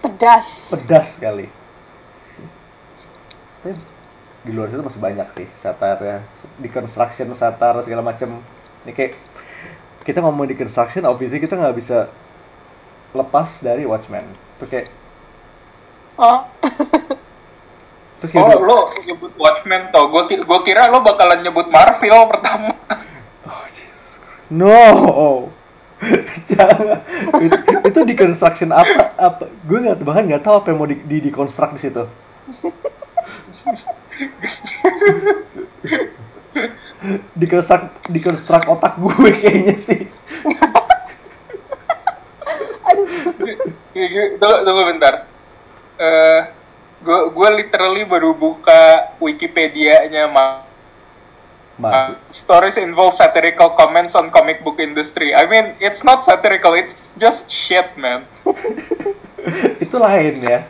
[0.00, 0.72] Pedas.
[0.72, 1.44] pedas sekali.
[3.60, 3.76] Tapi
[4.40, 6.24] di luar itu masih banyak sih satire
[6.60, 8.40] deconstruction satire segala macam.
[8.88, 9.12] Ini kayak
[10.08, 12.08] kita ngomong deconstruction, obviously kita nggak bisa
[13.12, 14.24] lepas dari Watchmen.
[14.56, 14.88] Itu kayak
[16.20, 16.44] Oh.
[18.20, 18.78] Terus Oh, lo
[19.08, 20.12] nyebut Watchmen tau.
[20.12, 22.76] Gue gua kira lo bakalan nyebut Marvel pertama.
[23.48, 24.48] Oh, Jesus Christ.
[24.52, 25.48] No.
[26.48, 27.00] Jangan.
[27.40, 29.12] itu, itu deconstruction apa?
[29.16, 29.44] Apa?
[29.64, 32.04] Gue nggak bahkan nggak tahu apa yang mau di, di deconstruct di situ.
[37.36, 40.00] deconstruct deconstruct otak gue kayaknya sih.
[44.40, 45.14] tunggu, tunggu bentar.
[46.00, 46.40] Eh,
[47.00, 50.68] gue gue literally baru buka Wikipedia-nya Ma.
[51.80, 55.32] Ma, Stories involve satirical comments on comic book industry.
[55.32, 58.28] I mean, it's not satirical, it's just shit, man.
[59.80, 60.60] itu lain ya.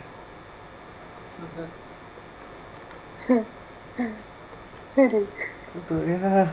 [5.75, 6.47] Itu ya.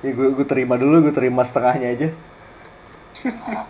[0.00, 2.08] Ya gue gue terima dulu, gue terima setengahnya aja.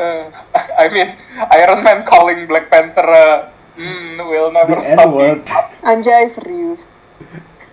[0.00, 0.32] Uh,
[0.80, 1.12] I mean,
[1.60, 5.40] Iron Man calling Black Panther uh, mm, will never The stop N-word.
[5.80, 6.84] Anjay serius.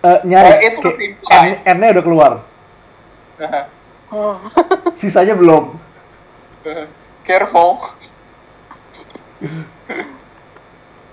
[0.08, 0.56] Eh, nyaris.
[0.64, 0.80] Eh, itu.
[1.28, 2.32] N- N-nya udah keluar.
[4.08, 4.40] Oh.
[5.00, 5.76] Sisanya belum.
[7.28, 7.92] Careful.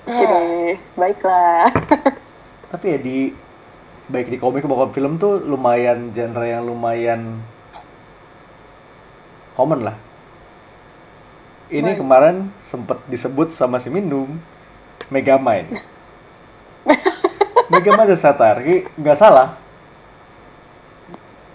[0.04, 1.68] Oke baiklah.
[2.72, 3.18] tapi ya di
[4.10, 7.40] baik di komik maupun film tuh lumayan genre yang lumayan
[9.56, 9.96] common lah.
[11.72, 12.00] Ini Baik.
[12.04, 14.36] kemarin sempet disebut sama si Minum
[15.12, 15.68] Megamind.
[17.72, 18.16] Megamind
[18.64, 19.56] Ki, nggak salah.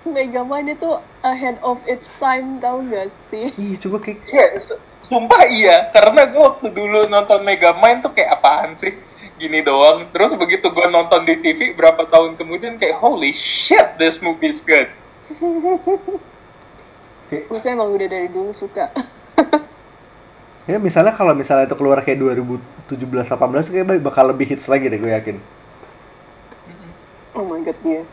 [0.09, 0.89] Megamind itu
[1.21, 3.53] ahead of its time tau gak sih?
[3.53, 5.91] Ih, coba kayak Iya, su- sumpah iya.
[5.93, 8.97] Karena gue waktu dulu nonton Megamind tuh kayak apaan sih?
[9.37, 10.09] Gini doang.
[10.09, 14.65] Terus begitu gue nonton di TV, berapa tahun kemudian kayak, holy shit, this movie is
[14.65, 14.89] good.
[17.29, 18.89] kayak Gue emang udah dari dulu suka.
[20.69, 22.21] Ya misalnya kalau misalnya itu keluar kayak
[22.93, 25.37] 2017-18 kayak bakal lebih hits lagi deh gue yakin.
[27.33, 28.03] Oh my god, dia.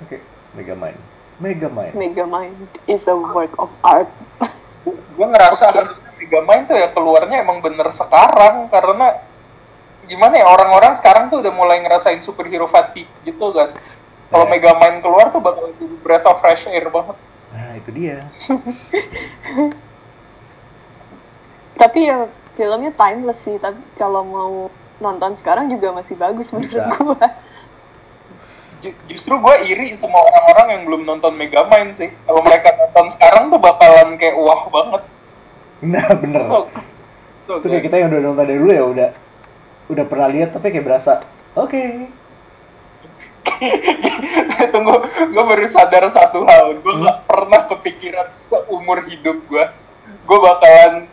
[0.00, 0.18] Oke,
[0.56, 0.98] Megamind.
[1.36, 1.94] Megamind.
[1.94, 4.08] Megamind is a work of art.
[5.16, 8.72] Gue ngerasa harusnya Megamind tuh ya keluarnya emang bener sekarang.
[8.72, 9.20] Karena
[10.08, 13.76] gimana ya, orang-orang sekarang tuh udah mulai ngerasain superhero fatigue gitu kan.
[14.32, 14.50] Kalau Eh.
[14.56, 17.20] Megamind keluar tuh bakal jadi breath of fresh air banget.
[17.50, 18.22] Nah, itu dia.
[21.80, 23.56] Tapi ya filmnya timeless sih.
[23.58, 24.52] Tapi kalau mau
[25.00, 26.86] nonton sekarang juga masih bagus menurut Bisa.
[26.92, 27.20] gue.
[28.80, 32.12] Ju- justru gue iri sama orang-orang yang belum nonton Megamind sih.
[32.28, 35.02] Kalau mereka nonton sekarang tuh bakalan kayak wah banget.
[35.80, 36.40] Nah, bener.
[36.44, 36.68] So,
[37.48, 39.08] so itu kayak kita yang udah nonton dari dulu ya udah
[39.90, 41.18] udah pernah lihat tapi kayak berasa
[41.58, 41.82] oke
[44.72, 44.94] Tunggu,
[45.32, 46.80] gue baru sadar satu hal.
[46.80, 49.64] Gue nggak pernah kepikiran seumur hidup gue.
[50.24, 51.08] Gue bakalan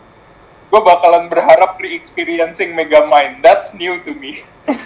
[0.68, 3.40] gue bakalan berharap re-experiencing Megamind.
[3.40, 4.44] That's new to me.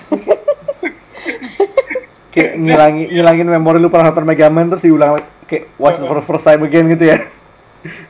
[2.32, 5.20] kayak ngilangin ngilangin memori lu pernah nonton Mega Man terus diulang
[5.52, 7.20] kayak watch it for the first time again gitu ya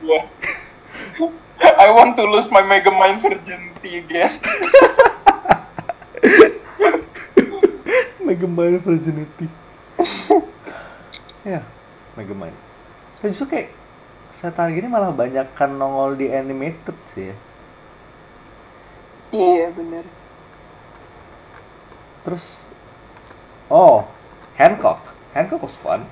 [0.04, 0.28] Yeah.
[1.62, 4.36] I want to lose my Megamind virginity again.
[8.22, 9.46] Mega Man Virginity
[11.52, 11.60] ya
[12.14, 12.54] Mega Man
[13.20, 13.68] Dan justru kayak
[14.38, 17.36] setan gini malah banyak kan nongol di animated sih ya
[19.32, 20.04] Iya bener.
[22.22, 22.44] terus
[23.66, 24.04] oh
[24.54, 25.00] Hancock.
[25.32, 26.04] Hancock was fun.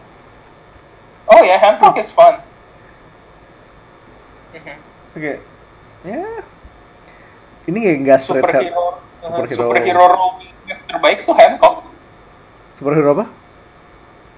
[1.28, 2.40] Oh ya, Hancock is fun.
[4.56, 4.76] Mhm.
[5.14, 5.32] Oke.
[6.02, 6.24] Ya.
[7.68, 8.72] Ini kayak nggak straight set.
[8.72, 8.86] Superhero,
[9.20, 9.68] Superhero.
[9.68, 10.26] superhero
[10.64, 11.84] Smith terbaik tuh Hancock.
[12.80, 13.26] Superhero apa?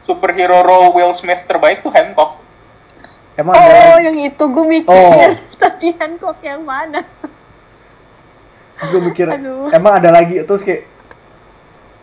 [0.03, 2.43] Superhero role Will Smith terbaik tuh Hancock.
[3.33, 5.31] Emang ada Oh, yang itu gue mikir Oh.
[5.63, 7.07] tadi Hancock yang mana?
[8.83, 9.71] gue mikir Aduh.
[9.71, 10.91] emang ada lagi terus kayak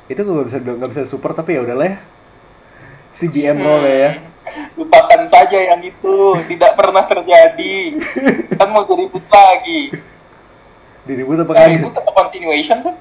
[0.07, 1.97] itu gue nggak bisa bilang- nggak bisa super tapi ya udahlah ya
[3.11, 4.11] CBM role ya
[4.73, 6.15] Lupakan saja yang itu,
[6.47, 7.99] tidak pernah terjadi.
[8.57, 9.93] kan mau diribut lagi.
[11.05, 12.95] diribut apa Yang kagak ribut tetap continuation sih.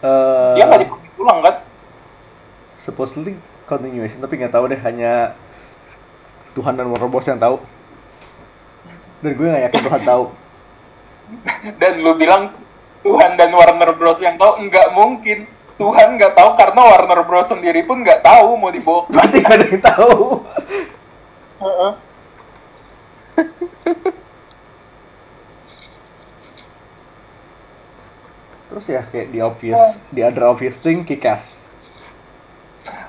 [0.00, 1.54] Eh, Dia nggak dipublik ulang kan?
[2.78, 3.36] Supposedly
[3.68, 5.36] continuation tapi nggak tahu deh hanya
[6.56, 7.60] Tuhan dan Warner Bros yang tahu.
[9.22, 10.24] Dan gue nggak yakin Tuhan tahu.
[11.82, 12.54] Dan lu bilang
[13.02, 15.46] Tuhan dan Warner Bros yang tahu nggak mungkin.
[15.78, 19.66] Tuhan nggak tahu karena Warner Bros sendiri pun nggak tahu mau dibawa berarti nggak ada
[19.70, 20.18] yang tahu.
[21.62, 21.92] Heeh.
[28.68, 29.80] terus ya kayak the obvious
[30.12, 31.50] the other obvious thing Kikas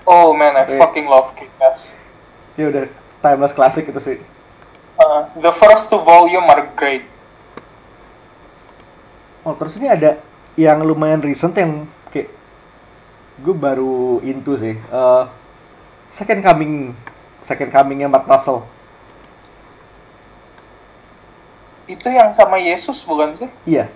[0.08, 0.80] Oh man, I Wait.
[0.80, 1.96] fucking love Kick-Ass.
[2.60, 2.86] dia udah
[3.24, 4.18] timeless classic itu sih
[5.00, 7.08] Uh, the first two volume are great.
[9.48, 10.20] Oh terus ini ada
[10.60, 12.28] yang lumayan recent yang kayak
[13.40, 14.76] gue baru into sih.
[14.76, 15.24] Eh,
[16.12, 16.92] second coming,
[17.48, 18.68] second comingnya Mark Russell.
[21.88, 23.48] Itu yang sama Yesus bukan sih?
[23.64, 23.88] Iya.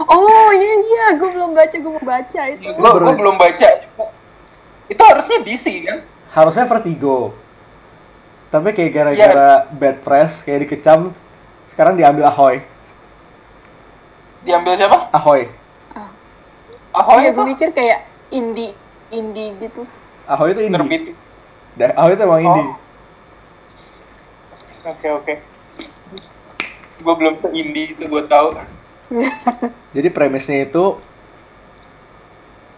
[0.00, 2.62] Oh iya iya, gue belum baca, gue mau baca itu.
[2.78, 3.68] Gue belum baca.
[4.90, 5.98] Itu harusnya DC kan?
[6.34, 7.30] Harusnya Vertigo.
[8.50, 11.14] Tapi kayak gara-gara bad press, kayak dikecam,
[11.70, 12.66] sekarang diambil Ahoy.
[14.42, 15.06] Diambil siapa?
[15.14, 15.46] Ahoy.
[16.90, 18.02] Ahoy Iya, itu gue mikir kayak
[18.34, 18.74] indie
[19.14, 19.86] indie gitu.
[20.26, 20.74] Ahoy itu indie.
[20.74, 21.02] terbit.
[21.78, 22.66] Dah, Ahoy itu emang indie.
[22.66, 22.74] Oh.
[24.90, 25.34] Oke oke.
[27.00, 28.58] Gue belum se indie itu gue tahu.
[29.94, 30.98] Jadi premisnya itu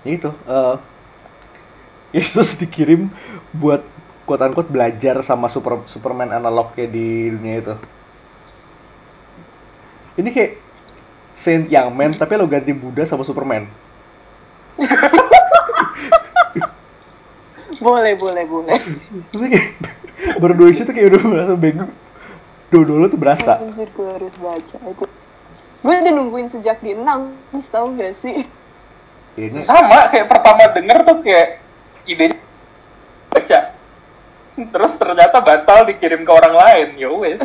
[0.02, 0.74] ya itu eh,
[2.12, 3.08] Yesus dikirim
[3.56, 3.80] buat
[4.28, 7.74] quote unquote belajar sama super Superman analognya di dunia itu.
[10.20, 10.52] Ini kayak
[11.32, 13.64] Saint Young Man tapi lo ganti Buddha sama Superman.
[17.82, 18.78] Boleh, boleh, boleh.
[19.34, 19.66] Tapi kayak
[20.38, 21.86] baru dua isu tuh kayak udah merasa bego.
[22.70, 23.58] Dodol tuh berasa.
[23.58, 25.04] Anjir, gue harus baca itu.
[25.82, 27.02] Gue udah nungguin sejak di 6,
[27.74, 28.46] tau gak sih?
[29.34, 31.58] Ini Sama kayak pertama denger tuh kayak
[32.06, 32.38] idenya
[33.32, 33.58] baca.
[34.52, 36.88] Terus ternyata batal dikirim ke orang lain.
[37.00, 37.40] Ya wes.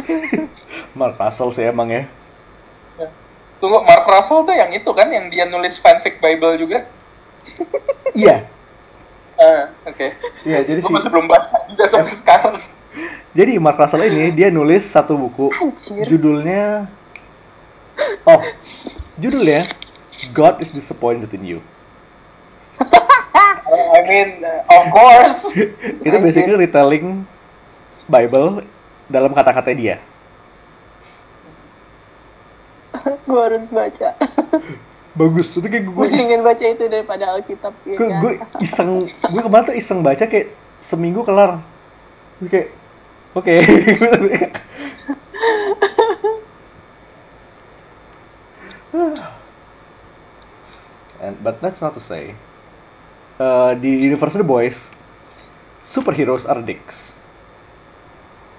[0.99, 2.03] Mark Russell sih emang ya.
[3.57, 6.85] Tunggu Mark Russell tuh yang itu kan yang dia nulis fanfic Bible juga.
[8.17, 8.49] Iya.
[9.37, 10.07] Ah, oke.
[10.41, 12.57] Iya, jadi Gue si masih belum baca juga sampai sekarang.
[13.37, 16.09] Jadi Mark Russell ini dia nulis satu buku Anjir.
[16.09, 16.89] judulnya
[18.25, 18.41] Oh,
[19.21, 19.61] judulnya
[20.33, 21.59] God is disappointed in you.
[23.77, 25.53] I mean, uh, of course.
[26.05, 27.25] Itu basically retelling
[28.09, 28.65] Bible
[29.07, 30.01] dalam kata-kata dia.
[33.27, 34.09] gue harus baca.
[35.19, 35.49] Bagus.
[35.57, 37.73] Itu kayak gue gue ingin baca itu daripada Alkitab.
[37.89, 38.21] Ya, gue, kan?
[38.21, 41.57] gue iseng gue kemarin tuh iseng baca kayak seminggu kelar.
[42.37, 42.69] Gue Kayak
[43.33, 43.53] oke.
[51.17, 52.37] And but that's not to say
[53.37, 54.77] uh, di universe The Boys
[55.87, 57.15] superheroes are dicks.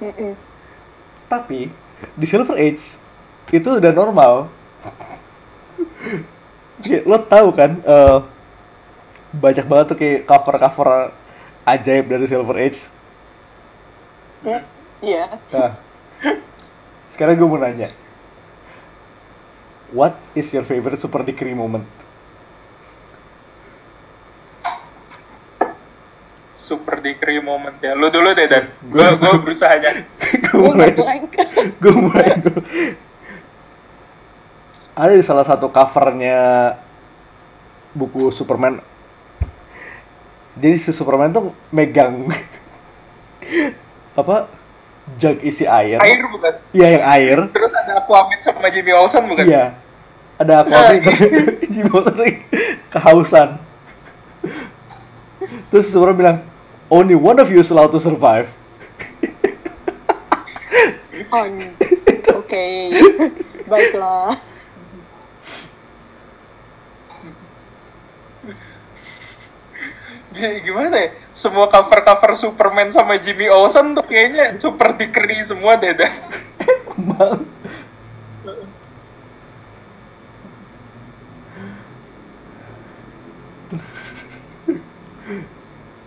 [0.01, 0.33] Mm-mm.
[1.29, 1.68] Tapi
[2.16, 2.83] di Silver Age
[3.53, 4.49] itu udah normal.
[6.79, 8.18] Kayak, lo tahu kan eh,
[9.35, 11.12] banyak banget tuh kayak cover-cover
[11.66, 12.81] ajaib dari Silver Age.
[14.47, 14.62] Mm,
[14.99, 15.26] Iya.
[15.55, 15.79] Nah,
[17.14, 17.87] sekarang gue mau nanya,
[19.95, 21.87] what is your favorite super decree moment?
[26.68, 27.96] Super decree moment ya.
[27.96, 28.68] Lu dulu deh dan.
[28.84, 30.04] Gue gue berusaha nyari.
[30.20, 30.92] gue mulai,
[31.80, 32.28] gue mulai.
[32.36, 32.66] gua-
[34.92, 36.74] Ada di salah satu covernya
[37.90, 38.82] buku Superman.
[40.52, 42.26] Jadi si Superman tuh megang
[44.12, 44.50] apa
[45.16, 45.96] jug isi air.
[45.96, 46.52] Air bukan.
[46.74, 47.38] Iya yang air.
[47.48, 49.46] Terus ada Aquaman sama Jimmy Olsen bukan?
[49.46, 49.78] Iya.
[50.36, 50.98] Ada Aquaman
[51.72, 52.18] Jimmy Olsen
[52.90, 53.48] kehausan.
[55.70, 56.38] Terus Superman bilang,
[56.91, 58.49] only one of you is allowed to survive.
[61.32, 61.45] Oh,
[62.41, 62.64] Oke.
[63.68, 64.32] Baiklah.
[70.32, 71.09] G- gimana ya?
[71.32, 76.12] Semua cover-cover Superman sama Jimmy Olsen tuh kayaknya super dikeri semua deh dah.
[76.99, 77.49] Bang.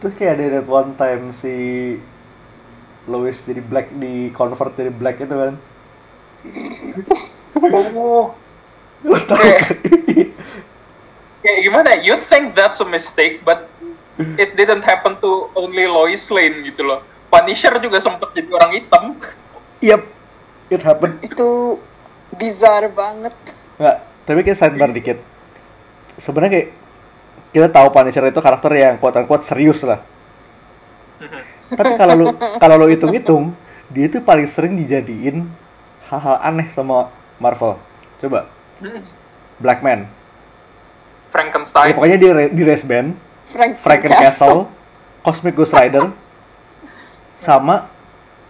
[0.02, 1.54] Terus kayak ada that one time si
[3.06, 5.54] Lois jadi black di convert jadi black itu kan.
[7.62, 8.34] Oh,
[9.02, 9.02] kan?
[11.46, 12.02] kayak gimana?
[12.02, 13.70] You think that's a mistake, but
[14.42, 17.06] it didn't happen to only Lois Lane gitu loh.
[17.30, 19.04] Punisher juga sempet jadi orang hitam.
[19.86, 20.02] Yep,
[20.74, 21.22] it happened.
[21.22, 21.78] Itu
[22.38, 23.34] bizar banget.
[23.78, 25.18] Nggak, tapi kayak sidebar dikit.
[26.22, 26.70] Sebenarnya kayak
[27.52, 30.00] kita tahu Punisher itu karakter yang quote unquote serius lah.
[31.78, 32.26] Tapi kalau lu
[32.60, 33.56] kalau lu hitung-hitung,
[33.92, 35.48] dia itu paling sering dijadiin
[36.08, 37.80] hal-hal aneh sama Marvel.
[38.24, 38.48] Coba
[39.60, 40.04] Black Man.
[40.04, 40.10] Ya,
[41.32, 41.96] Frankenstein.
[41.96, 43.16] pokoknya di re- di race band,
[43.48, 44.68] Frank Franken Castle,
[45.24, 46.12] Cosmic Ghost Rider,
[47.40, 47.88] sama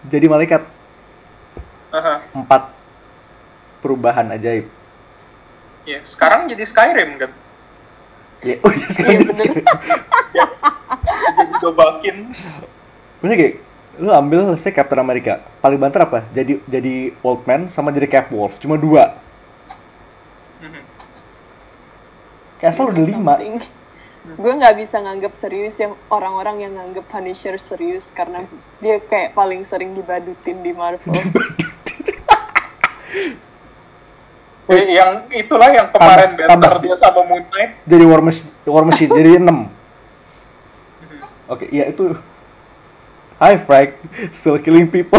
[0.02, 0.66] jadi malaikat
[2.34, 2.74] empat
[3.86, 4.66] perubahan ajaib.
[5.86, 7.32] Ya, sekarang jadi Skyrim kan.
[8.42, 9.46] Ya, oh iya Iya sekarang bener.
[9.54, 9.62] Jadi
[11.62, 12.18] Dovahkiin.
[13.22, 13.56] Maksudnya kayak
[14.02, 18.32] lu ambil saya Captain America paling banter apa jadi jadi Old Man sama jadi Cap
[18.32, 19.20] Wolf cuma dua
[20.62, 20.82] Mhm.
[22.62, 23.34] Castle udah lima
[24.22, 28.46] Gue nggak bisa nganggap serius yang orang-orang yang nganggap Punisher serius karena
[28.78, 31.18] dia kayak paling sering dibadutin di Marvel.
[34.64, 36.82] Eh, yang itulah yang kemarin Tambah- banter tambah.
[36.82, 37.78] dia sama Moon Knight.
[37.84, 39.68] jadi War Machine, War Machine jadi enam
[41.48, 42.16] oke ya itu
[43.38, 43.98] Hi Frank
[44.32, 45.18] still killing people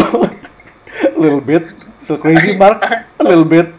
[0.95, 1.61] a little bit
[1.99, 3.69] still crazy Mark a little bit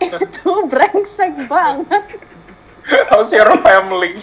[0.00, 2.02] itu brengsek banget.
[3.06, 4.16] How's your family?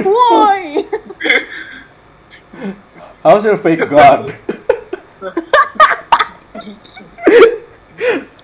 [0.00, 0.82] Woi.
[3.20, 4.32] how's your fake god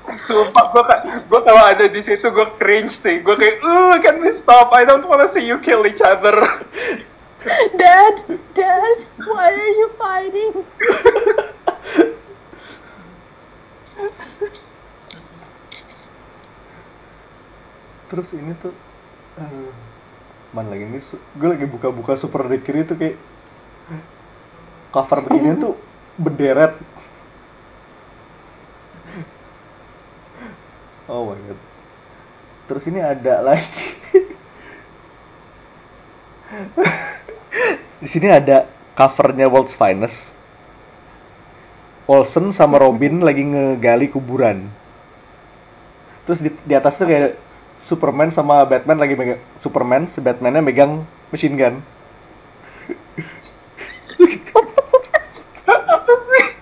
[0.04, 0.82] Sumpah gue
[1.24, 3.24] gue kalau ada di situ gue cringe sih.
[3.24, 4.72] Gue kayak, uh, can we stop?
[4.76, 6.36] I don't wanna see you kill each other.
[7.80, 8.16] Dad,
[8.56, 10.54] Dad, why are you fighting?
[18.14, 18.70] terus ini tuh
[19.34, 19.74] aduh,
[20.54, 21.02] mana lagi ini
[21.34, 23.18] gue lagi buka-buka super Decree itu kayak
[24.94, 25.74] cover begini tuh
[26.14, 26.78] berderet
[31.08, 31.60] oh my god
[32.64, 33.68] terus ini ada lagi
[38.04, 40.32] di sini ada covernya World's Finest
[42.04, 44.68] Olsen sama Robin lagi ngegali kuburan
[46.24, 47.36] terus di, di atas tuh kayak
[47.84, 51.84] Superman sama Batman lagi megang Superman, si Batmannya megang machine gun.
[55.68, 56.53] Apa sih?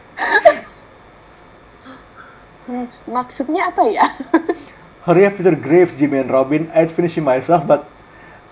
[3.07, 4.07] Maksudnya apa ya?
[5.07, 6.71] Hurry up to their graves, Jimmy and Robin.
[6.71, 7.91] I'd finish it myself, but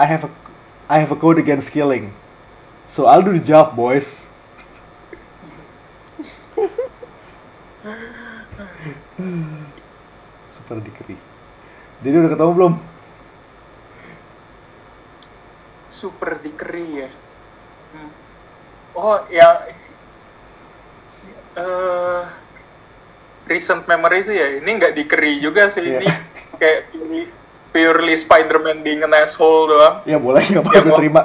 [0.03, 0.31] I have a
[0.91, 2.11] I have a code against killing.
[2.91, 4.19] So I'll do the job, boys.
[10.59, 11.15] Super dikeri.
[12.03, 12.75] Jadi udah ketemu belum?
[15.87, 17.11] Super dikeri ya.
[17.95, 18.11] Hmm.
[18.99, 19.71] Oh, yang
[21.55, 22.23] eh
[23.51, 24.63] recent memory sih ya.
[24.63, 25.83] Ini nggak dikeri juga sih.
[25.83, 25.99] Iya.
[25.99, 26.07] Ini
[26.57, 26.81] kayak
[27.75, 30.07] purely, Spider-Man being an asshole doang.
[30.07, 31.23] Ya boleh, nggak apa-apa gue terima.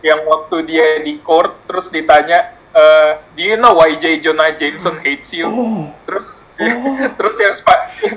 [0.00, 4.16] Yang waktu dia di court terus ditanya, eh, do you know why J.
[4.24, 5.44] Jonah Jameson hates you?
[5.44, 6.40] Oh, terus
[7.18, 7.54] terus yang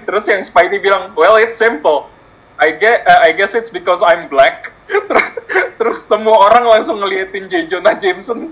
[0.05, 2.09] terus yang Spidey bilang well it's simple
[2.57, 4.73] I guess I guess it's because I'm black
[5.77, 8.49] terus semua orang langsung ngeliatin J Jonah Jameson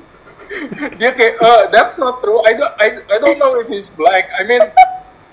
[0.97, 2.41] dia kayak "Uh, that's not true.
[2.45, 4.29] I don't I, I don't know if he's black.
[4.33, 4.65] I mean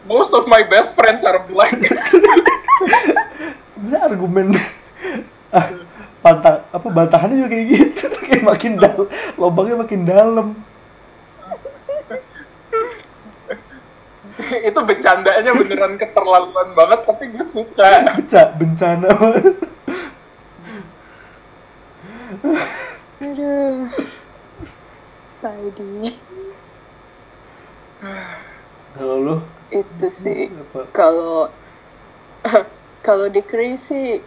[0.07, 1.77] most of my best friends are black.
[3.77, 4.47] Sebenarnya argumen
[5.53, 5.67] ah,
[6.21, 8.07] bantah apa bantahannya juga kayak gitu.
[8.27, 9.07] Kayak makin dalam
[9.39, 10.47] lubangnya makin dalam.
[14.37, 18.19] Itu bercandanya beneran keterlaluan banget tapi gue suka.
[18.19, 19.09] Beca, bencana.
[19.15, 19.55] Banget.
[23.23, 23.87] Aduh.
[25.41, 26.09] Tadi.
[28.97, 29.37] Kalau lu?
[29.69, 30.49] Itu sih.
[30.97, 31.53] Kalau
[33.07, 33.43] kalau di
[33.77, 34.21] sih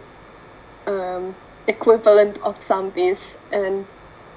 [0.86, 1.34] um,
[1.66, 3.82] equivalent of sampis and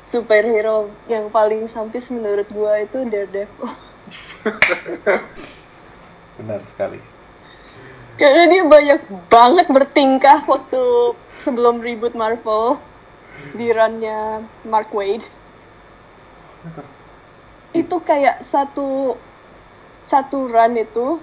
[0.03, 3.69] superhero yang paling sampis menurut gua itu Daredevil.
[6.41, 6.99] Benar sekali.
[8.17, 10.84] Karena dia banyak banget bertingkah waktu
[11.38, 12.78] sebelum reboot Marvel.
[13.53, 15.26] Di runnya Mark Wade
[17.74, 19.18] itu kayak satu
[20.05, 21.18] satu run itu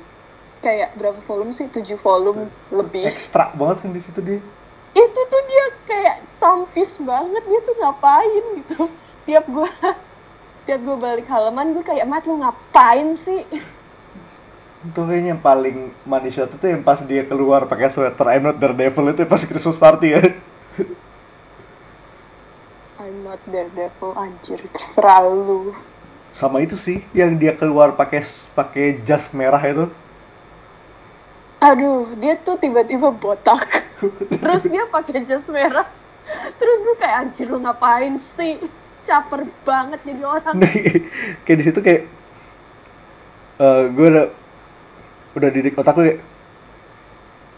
[0.60, 1.70] kayak berapa volume sih?
[1.70, 3.08] Tujuh volume lebih.
[3.08, 4.40] Ekstra banget kan di situ dia.
[4.90, 7.42] itu tuh dia kayak stampis banget.
[7.46, 8.80] Dia tuh ngapain gitu?
[9.24, 9.70] Tiap gua
[10.66, 13.46] tiap gua balik halaman gue kayak mat lu ngapain sih?
[14.80, 15.92] Itu kayaknya yang paling
[16.32, 18.26] shot itu yang pas dia keluar pakai sweater.
[18.32, 20.20] I'm not Daredevil itu pas Christmas party ya.
[23.10, 25.74] I'm not daredevil anjir terserah lu.
[26.30, 28.22] Sama itu sih yang dia keluar pakai
[28.54, 29.90] pakai jas merah itu.
[31.58, 33.66] aduh dia tuh tiba-tiba botak.
[34.40, 35.90] Terus dia pakai jas merah.
[36.54, 38.62] Terus gue kayak anjir lu ngapain sih?
[39.02, 40.54] Caper banget jadi orang.
[40.54, 40.70] Nah,
[41.42, 42.06] kayak di situ kayak
[43.58, 44.26] eh gue udah
[45.34, 46.18] udah didik otak gue kayak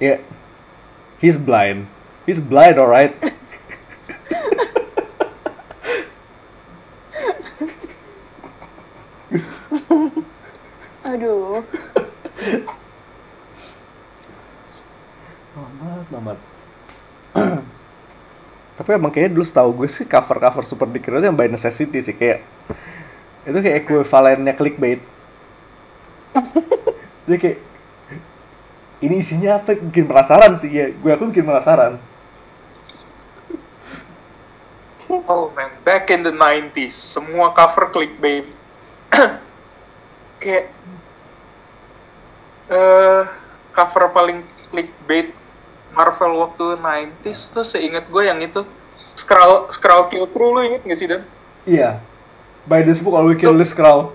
[0.00, 0.16] ya
[1.20, 1.84] he's blind.
[2.24, 3.12] He's blind alright
[18.83, 22.18] Tapi emang kayaknya dulu setahu gue sih cover-cover Super Dick itu yang by necessity sih
[22.18, 22.43] kayak
[23.47, 24.99] itu kayak equivalennya clickbait.
[27.30, 27.59] Jadi kayak
[29.07, 29.78] ini isinya apa?
[29.78, 30.91] Bikin penasaran sih ya.
[30.99, 32.03] Gue aku bikin penasaran.
[35.30, 38.51] Oh man, back in the 90s, semua cover clickbait.
[40.43, 40.74] Kayak
[42.66, 43.22] eh
[43.70, 44.43] cover paling
[44.74, 45.30] clickbait
[45.93, 48.64] Marvel waktu 90s tuh seingat gue yang itu
[49.12, 51.22] Skrull Skrull Kill Crew lu inget gak sih Dan?
[51.68, 52.01] Iya.
[52.64, 54.14] By this book, all we kill this crowd.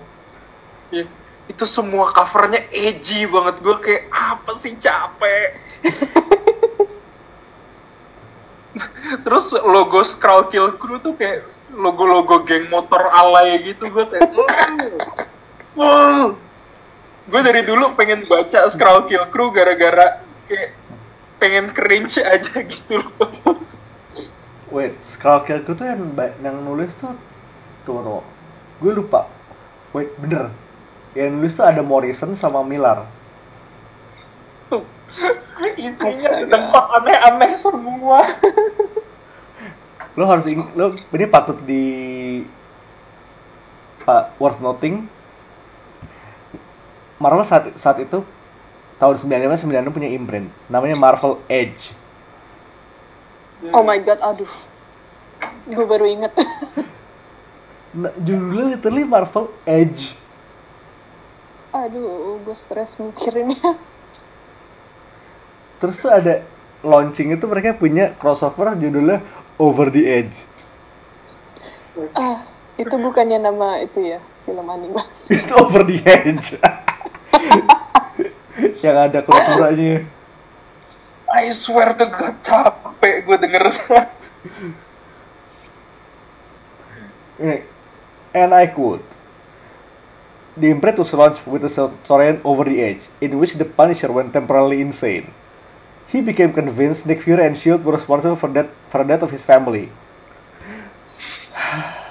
[0.90, 1.06] Iya.
[1.46, 5.56] Itu semua covernya edgy banget gue kayak apa sih capek.
[9.24, 14.96] Terus logo Skrull Kill Crew tuh kayak logo-logo geng motor alay gitu gue kayak "Mm,
[15.76, 16.26] wow.
[17.28, 20.72] Gue dari dulu pengen baca Skrull Kill Crew gara-gara kayak
[21.38, 23.58] pengen cringe aja gitu loh.
[24.68, 26.12] Wait, Kill Crew tuh yang,
[26.44, 27.16] yang nulis tuh
[27.88, 28.20] tunggu.
[28.84, 29.24] Gue lupa.
[29.96, 30.52] Wait, bener.
[31.16, 33.08] Yang nulis tuh ada Morrison sama Miller.
[35.78, 36.52] Isinya Astaga.
[36.52, 38.20] tempat aneh-aneh semua.
[40.18, 41.84] lo harus ing lo ini patut di
[44.02, 45.06] pak worth noting
[47.22, 48.26] Marvel saat saat itu
[48.98, 50.46] tahun 95 96 punya imprint.
[50.66, 51.94] Namanya Marvel Edge.
[53.74, 54.50] Oh my god aduh.
[55.70, 56.34] Gue baru inget.
[57.88, 60.12] Nah, judulnya literally Marvel Edge.
[61.72, 63.80] Aduh gue stres mikirinnya.
[65.80, 66.44] Terus tuh ada
[66.84, 69.24] launching itu mereka punya crossover judulnya
[69.56, 70.36] Over the Edge.
[72.12, 72.44] Ah
[72.76, 75.34] itu bukannya nama itu ya film animasi?
[75.40, 76.60] Itu Over the Edge
[78.84, 80.06] yang ada crossovernya
[81.28, 83.68] I swear to God capek gue denger.
[88.32, 89.04] And I quote,
[90.56, 94.32] The imprint was launched with a storyline over the edge, in which the Punisher went
[94.32, 95.30] temporarily insane.
[96.08, 97.84] He became convinced Nick Fury and S.H.I.E.L.D.
[97.84, 99.92] were responsible for that for the death of his family.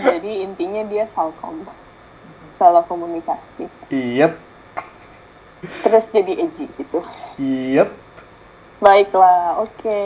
[0.00, 1.64] jadi intinya dia salkom
[2.54, 4.32] salah komunikasi Yep,
[5.84, 7.00] terus jadi edgy gitu
[7.40, 7.92] yep.
[8.80, 10.02] baiklah oke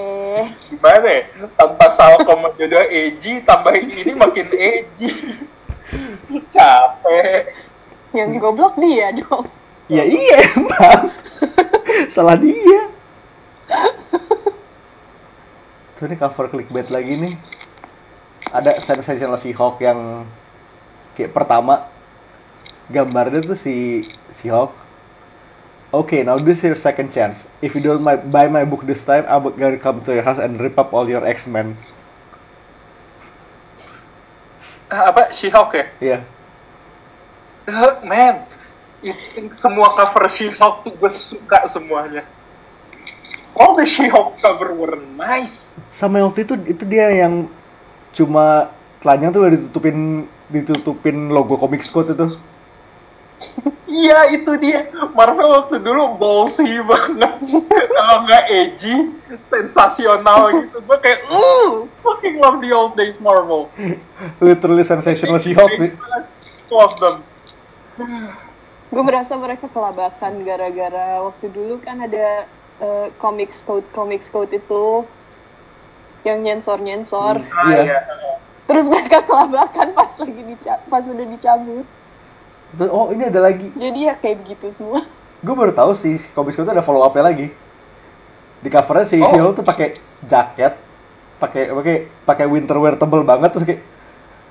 [0.71, 1.23] Gimana ya?
[1.55, 5.11] Tanpa Salcom aja udah edgy, tambahin ini makin edgy.
[6.51, 7.55] capek.
[8.11, 9.47] yang goblok dia dong
[9.85, 11.13] Ya iya emang.
[12.09, 12.89] Salah dia.
[16.01, 17.35] Tuh ini cover clickbait lagi nih.
[18.49, 20.25] Ada sensational She-Hulk yang
[21.19, 21.85] kayak pertama
[22.91, 24.05] gambarnya tuh si
[24.41, 24.73] She-Hulk.
[25.95, 27.39] Okay, now this is your second chance.
[27.63, 30.43] If you don't my, buy my book this time, I'm gonna come to your house
[30.43, 31.79] and rip up all your X-Men.
[34.91, 35.31] Ah, Apa?
[35.31, 35.87] She-Hulk ya?
[36.03, 36.19] Iya.
[37.65, 38.45] Eh, man,
[39.01, 42.27] itu semua cover She-Hulk tuh gue suka semuanya.
[43.55, 45.79] All the She-Hulk cover were nice.
[45.95, 47.47] Sama yang waktu itu itu dia yang
[48.11, 49.97] cuma telanjang tuh udah ditutupin
[50.51, 52.35] ditutupin logo comic Code itu.
[53.85, 54.91] Iya itu dia.
[55.15, 57.39] Marvel waktu dulu ballsy banget.
[57.97, 60.83] Kalau nggak edgy, sensasional gitu.
[60.83, 63.71] Gue kayak, uh, fucking love the old days Marvel.
[64.43, 65.91] Literally sensational She-Hulk sih.
[66.75, 67.17] Love them.
[68.91, 72.47] gue merasa mereka kelabakan gara-gara waktu dulu kan ada
[72.79, 75.03] eh, comics code comics code itu
[76.23, 77.43] yang nyensor-nyensor.
[77.55, 77.83] Ah, Iya.
[77.85, 77.99] iya.
[78.65, 81.87] Terus mereka kelabakan pas lagi dica pas udah dicabut.
[82.75, 85.01] Terus, oh ini ada lagi Jadi ya kayak begitu semua.
[85.45, 87.49] gue baru tahu sih Comics itu ada follow up lagi
[88.59, 89.53] di covernya si Oh.
[89.53, 90.73] Tuh pakai jaket
[91.37, 93.81] pakai pakai pakai winter wear tebel banget terus kayak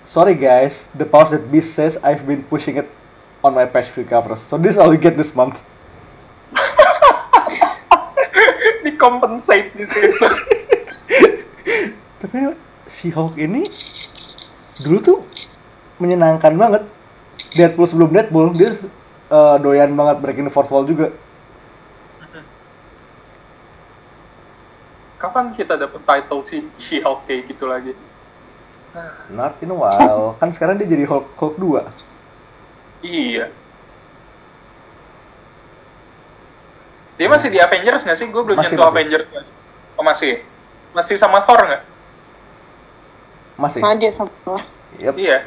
[0.06, 2.86] sorry guys the powers that beast says I've been pushing it
[3.42, 5.58] on my past few covers so this is all you get this month
[8.84, 10.28] Di compensate di situ.
[12.20, 12.54] tapi
[12.94, 13.66] si Hulk ini
[14.80, 15.20] dulu tuh
[15.98, 16.84] menyenangkan banget
[17.52, 18.72] Deadpool sebelum Deadpool dia
[19.28, 21.12] eh, doyan banget breaking the fourth wall juga
[25.20, 27.96] Kapan kita dapet title si She-Hulk kayak gitu lagi?
[29.34, 31.82] not in a while kan sekarang dia jadi Hulk Hulk 2
[33.04, 33.52] Iya.
[37.20, 38.28] Dia masih di Avengers nggak sih?
[38.32, 38.96] Gue belum Masih, nyentuh masih.
[38.96, 39.28] Avengers.
[40.00, 40.34] Oh masih?
[40.96, 41.84] Masih sama Thor nggak?
[43.54, 44.32] masih dia sama.
[44.98, 45.14] Yep.
[45.14, 45.38] Iya.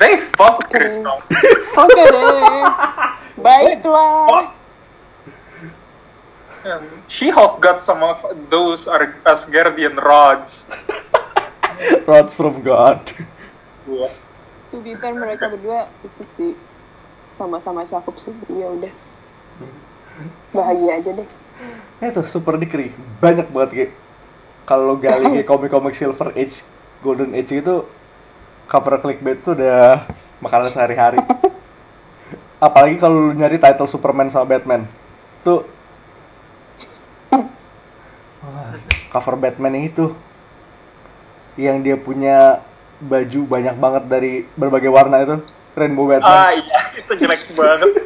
[0.00, 1.20] They fucked Crystal.
[1.76, 2.64] Oke deh.
[3.36, 4.56] Baiklah.
[6.60, 10.68] Um, She-Hulk got some of those Ar- Asgardian rods.
[12.08, 13.00] Rods from God
[13.88, 14.12] Gua.
[14.68, 16.52] To be fair mereka berdua itu sih
[17.32, 18.34] sama-sama cakep sih.
[18.52, 18.92] Ya udah.
[20.52, 21.28] Bahagia aja deh.
[22.00, 23.92] itu super dikri banyak banget kayak
[24.64, 26.64] kalau gali kayak komik-komik Silver Age
[27.04, 27.84] Golden Age itu
[28.70, 30.06] cover clickbait tuh udah
[30.38, 31.18] makanan sehari-hari.
[32.62, 34.86] Apalagi kalau lu nyari title Superman sama Batman.
[35.42, 35.66] Tuh.
[38.46, 38.78] Wah,
[39.10, 40.14] cover Batman yang itu.
[41.58, 42.62] Yang dia punya
[43.02, 45.42] baju banyak banget dari berbagai warna itu.
[45.74, 46.30] Rainbow Batman.
[46.30, 47.90] Ah iya, itu jelek banget.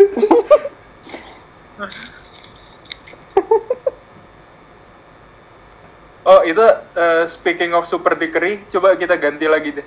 [6.31, 6.62] oh itu
[6.97, 9.85] uh, speaking of super dickery, coba kita ganti lagi deh.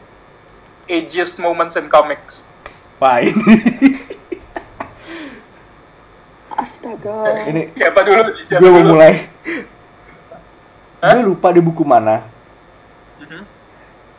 [0.88, 2.42] Ageist moments in comics.
[2.98, 3.38] Wah ini
[6.58, 7.46] Astaga.
[7.46, 8.22] ini Siapa dulu?
[8.42, 8.92] Siapa gue mau dulu?
[8.98, 9.30] mulai
[10.98, 11.14] Hah?
[11.14, 12.26] gue lupa di buku mana
[13.18, 13.42] Mhm.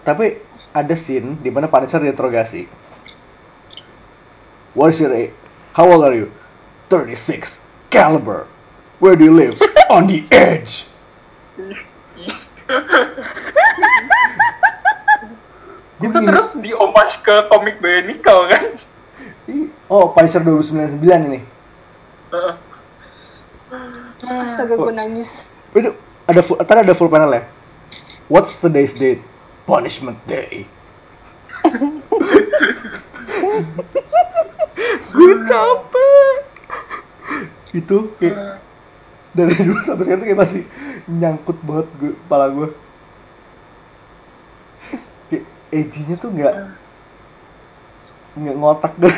[0.02, 2.66] tapi ada scene di mana Punisher diinterogasi
[4.74, 5.34] What is your age?
[5.72, 6.30] How old are you?
[6.90, 8.46] 36 Caliber
[8.98, 9.54] Where do you live?
[9.94, 10.86] On the edge
[15.98, 18.64] Gua Itu terus di homage ke komik Bionicle kan?
[19.50, 21.40] Ih, Oh Punisher 2099 ini
[22.28, 22.54] Heeh.
[24.28, 25.40] Astaga gue nangis.
[25.72, 25.92] Itu
[26.28, 27.42] ada full, ntar ada full panel ya
[28.28, 29.24] What's today's date?
[29.64, 30.68] Punishment Day
[34.98, 36.36] gue capek
[37.76, 38.60] itu kayak
[39.36, 40.62] dari dulu sampai sekarang tuh kayak masih
[41.08, 42.68] nyangkut banget gue kepala gue
[45.68, 46.54] edgy-nya tuh nggak
[48.38, 49.16] nggak ngotak deh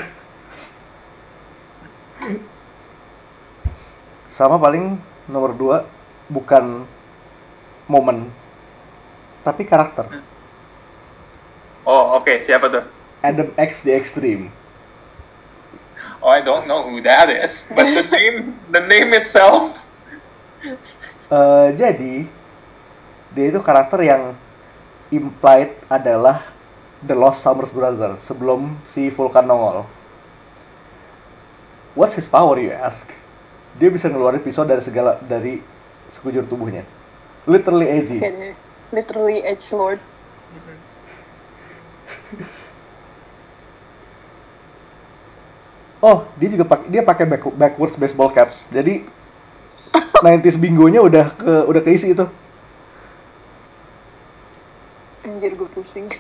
[4.35, 4.97] sama paling
[5.29, 5.77] nomor dua
[6.31, 6.87] bukan
[7.87, 8.31] momen
[9.45, 10.07] tapi karakter
[11.81, 12.85] Oh oke, siapa tuh?
[13.25, 14.53] Adam X the Extreme
[16.21, 19.73] Oh I don't know who that is, but the name, the name itself.
[21.31, 22.29] Eh, jadi
[23.33, 24.37] dia itu karakter yang
[25.11, 26.47] implied adalah
[27.03, 29.85] The Lost Summers Brother sebelum si Vulcan nongol.
[31.99, 33.11] What's his power you ask?
[33.79, 35.59] Dia bisa ngeluarin pisau dari segala dari
[36.11, 36.87] sekujur tubuhnya.
[37.47, 38.19] Literally edgy.
[38.95, 39.99] Literally edge lord.
[46.01, 48.49] Oh, dia juga pakai dia pakai back, backwards baseball cap.
[48.73, 49.05] Jadi
[50.21, 52.25] 90s bingonya udah ke udah keisi itu.
[55.31, 56.11] Anjir gue pusing.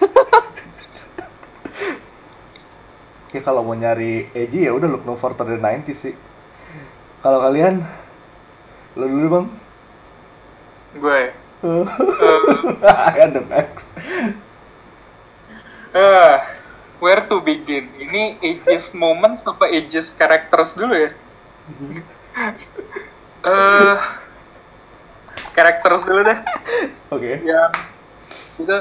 [3.31, 6.15] Ya kalau mau nyari edgy ya udah look no further than 90s sih.
[7.23, 7.83] Kalau kalian
[8.95, 9.47] lo dulu bang.
[10.99, 11.23] Gue.
[13.23, 13.87] Ada Max.
[15.95, 16.35] Eh,
[16.99, 17.87] where to begin?
[17.99, 21.11] Ini ageist moments apa ageist characters dulu ya?
[23.47, 23.97] Eh,
[25.55, 26.39] characters dulu deh.
[27.15, 27.47] Oke.
[27.47, 27.73] Yang
[28.59, 28.79] itu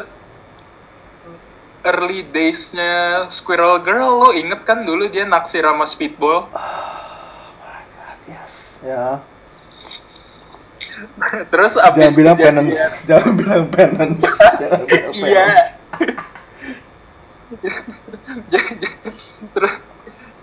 [1.81, 6.47] early days-nya Squirrel Girl lo inget kan dulu dia naksir sama Speedball?
[8.25, 8.51] Yes.
[8.81, 9.23] Ya.
[11.51, 13.07] Terus Jangan abis bilang kejadian- penance.
[13.07, 14.21] Jangan bilang penance.
[14.61, 15.45] Jangan bilang Iya.
[15.95, 16.27] penance.
[18.45, 18.77] J-
[19.51, 19.73] terus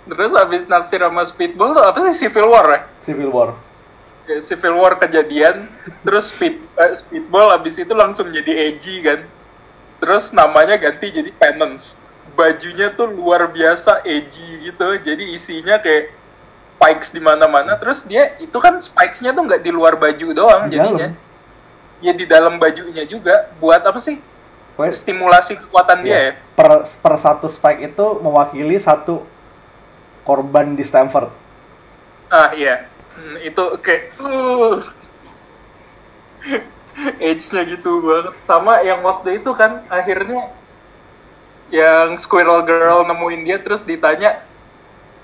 [0.06, 2.80] terus abis naksir sama Speedball tuh apa sih Civil War ya?
[3.04, 3.50] Civil War.
[4.26, 5.70] Ya, Civil War kejadian,
[6.02, 9.22] terus speed eh, speedball abis itu langsung jadi edgy kan.
[10.02, 11.96] Terus namanya ganti jadi penance.
[12.36, 14.96] Bajunya tuh luar biasa edgy gitu.
[15.00, 16.12] Jadi isinya kayak
[16.76, 17.80] spikes di mana-mana.
[17.80, 21.08] Terus dia itu kan spikesnya tuh nggak di luar baju doang Di jadinya.
[21.10, 22.04] dalam.
[22.04, 23.48] Ya di dalam bajunya juga.
[23.56, 24.20] Buat apa sih?
[24.76, 26.32] Pokoknya, Stimulasi kekuatan dia ya, ya.
[26.52, 29.24] per, per satu spike itu mewakili satu
[30.28, 31.32] korban di Stanford.
[32.28, 32.84] Ah iya,
[33.16, 34.76] Hmm, itu kayak uh,
[37.22, 38.34] age-nya gitu banget.
[38.44, 40.50] Sama yang waktu itu kan akhirnya
[41.68, 44.38] yang Squirrel Girl nemuin dia terus ditanya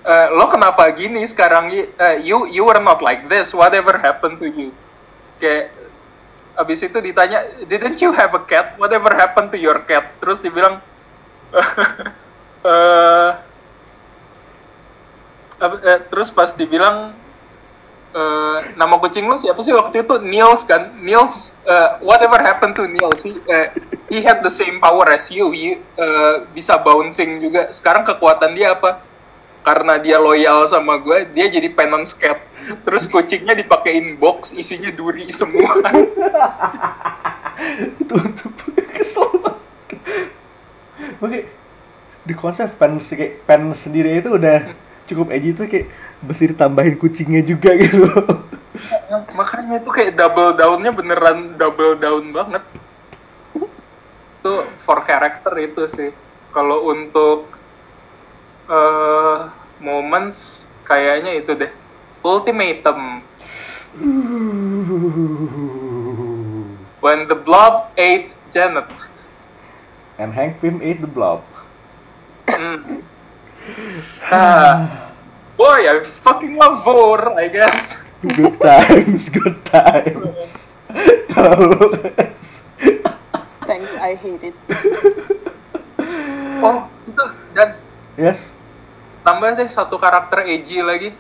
[0.03, 1.71] "Eh, lo kenapa gini sekarang?
[1.71, 3.55] Eh, you you were not like this.
[3.55, 4.75] Whatever happened to you?
[5.39, 5.71] Kayak
[6.59, 8.75] abis itu ditanya didn't you have a cat?
[8.77, 10.11] Whatever happened to your cat?
[10.19, 10.83] Terus dibilang
[12.67, 13.31] eh,
[16.11, 17.15] terus pas dibilang
[18.13, 20.21] eh, nama kucing lu siapa sih waktu itu?
[20.21, 20.93] Niels kan?
[21.01, 23.73] Niels eh, whatever happened to Niels he, eh,
[24.13, 25.51] he had the same power as you.
[25.51, 27.73] He, eh, bisa bouncing juga.
[27.73, 29.01] Sekarang kekuatan dia apa?
[29.63, 32.39] Karena dia loyal sama gue dia jadi penance cat
[32.87, 35.83] terus kucingnya dipakein box isinya duri semua.
[38.95, 39.61] Kesel banget.
[41.23, 41.47] Oke,
[42.27, 42.99] di konsep pen
[43.75, 44.75] sendiri itu udah
[45.11, 45.91] cukup edgy tuh kayak
[46.23, 48.07] mesti ditambahin kucingnya juga gitu.
[49.39, 52.65] makanya itu kayak double downnya beneran double down banget.
[54.41, 56.11] Itu for character itu sih.
[56.53, 57.49] Kalau untuk
[58.71, 59.39] eh
[59.83, 61.73] moments kayaknya itu deh.
[62.23, 63.21] Ultimatum.
[67.03, 68.87] When the blob ate Janet.
[70.23, 71.43] And Hank Pym ate the blob.
[74.31, 75.12] Ah,
[75.63, 78.03] boy I fucking love Vor I guess.
[78.23, 80.67] Good times, good times.
[83.63, 84.57] Thanks, I hate it.
[86.63, 87.75] oh itu dan
[88.15, 88.47] yes,
[89.27, 91.11] tambah deh satu karakter edgy lagi.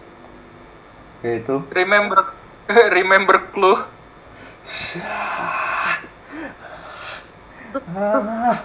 [1.22, 1.62] Yaitu?
[1.70, 2.34] Remember
[2.99, 3.78] remember clue.
[7.95, 8.59] Ah.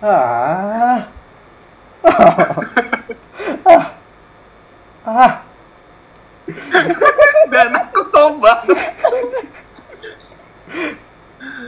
[0.00, 0.04] Ah.
[0.04, 1.00] Ah.
[3.62, 3.91] Ah
[7.52, 8.00] dan aku
[8.38, 8.78] banget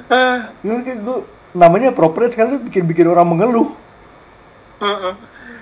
[0.06, 1.18] Ah, Lu gue
[1.52, 3.72] namanya appropriate sekali bikin-bikin orang mengeluh.
[4.78, 5.14] uh-uh.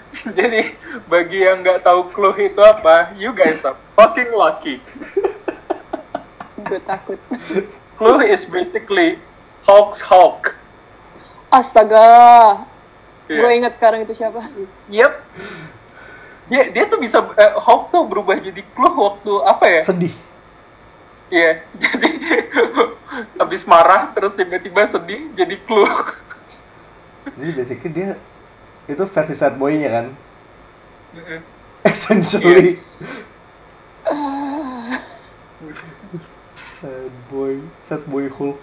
[0.39, 4.79] jadi bagi yang nggak tahu clue itu apa you guys are fucking lucky
[6.63, 7.19] Gue takut.
[7.97, 9.17] clue is basically
[9.65, 10.53] Hulk's Hulk
[11.49, 12.65] Astaga.
[13.29, 13.45] Iya.
[13.45, 14.41] Gue ingat sekarang itu siapa.
[14.89, 15.21] yep
[16.53, 20.13] dia dia tuh bisa eh, Hulk tuh berubah jadi clue waktu apa ya Sedih.
[21.33, 22.11] Iya, jadi
[23.41, 25.89] habis marah terus tiba-tiba sedih jadi clue.
[27.41, 28.21] Jadi basically dia
[28.85, 30.07] itu versi sad boy-nya kan.
[31.17, 31.41] Mm-mm.
[31.89, 32.77] Essentially.
[36.77, 38.61] sad boy, sad boy Hulk.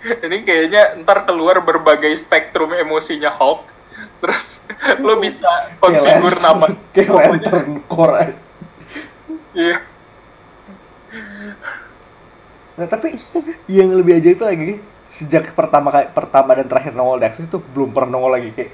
[0.00, 3.79] Ini kayaknya ntar keluar berbagai spektrum emosinya Hulk.
[4.20, 4.60] Terus
[5.00, 5.48] lo bisa
[5.80, 6.66] konfigur nama.
[6.92, 8.36] Kayak lantern core.
[9.56, 9.76] Iya.
[12.78, 13.18] Nah tapi
[13.68, 14.70] yang lebih aja itu lagi
[15.10, 18.72] sejak pertama kali pertama dan terakhir nongol di Axis itu belum pernah nongol lagi kayak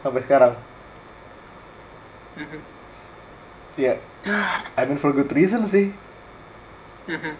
[0.00, 0.52] sampai sekarang.
[2.36, 2.60] Mhm.
[3.76, 4.00] Ya,
[4.72, 5.92] I mean for good reason sih.
[7.04, 7.36] Mhm.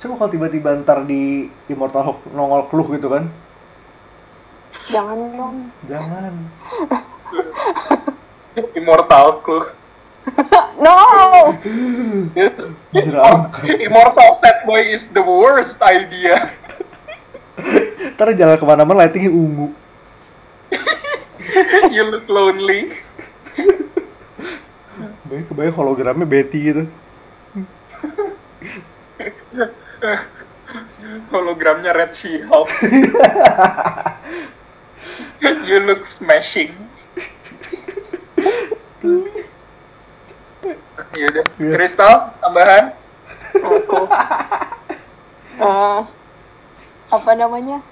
[0.00, 3.26] Coba kalau tiba-tiba ntar di Immortal Hulk nongol clue gitu kan?
[4.90, 5.56] Jangan dong.
[5.86, 6.34] Jangan.
[8.78, 9.66] Immortal clue.
[10.80, 11.52] No!
[13.68, 16.56] Immortal Fat Boy is the worst idea.
[18.16, 19.76] Ntar jalan ke mana-mana lightingnya ungu.
[21.92, 22.96] you look lonely.
[25.28, 26.84] Baik kebayang hologramnya Betty gitu.
[31.28, 32.72] Hologramnya Red She-Hulk.
[35.68, 36.74] you look smashing.
[41.10, 41.72] Yaudah, Iya.
[41.74, 42.92] Kristal, tambahan?
[43.56, 44.00] Aku.
[45.60, 46.00] Eh,
[47.10, 47.84] apa namanya?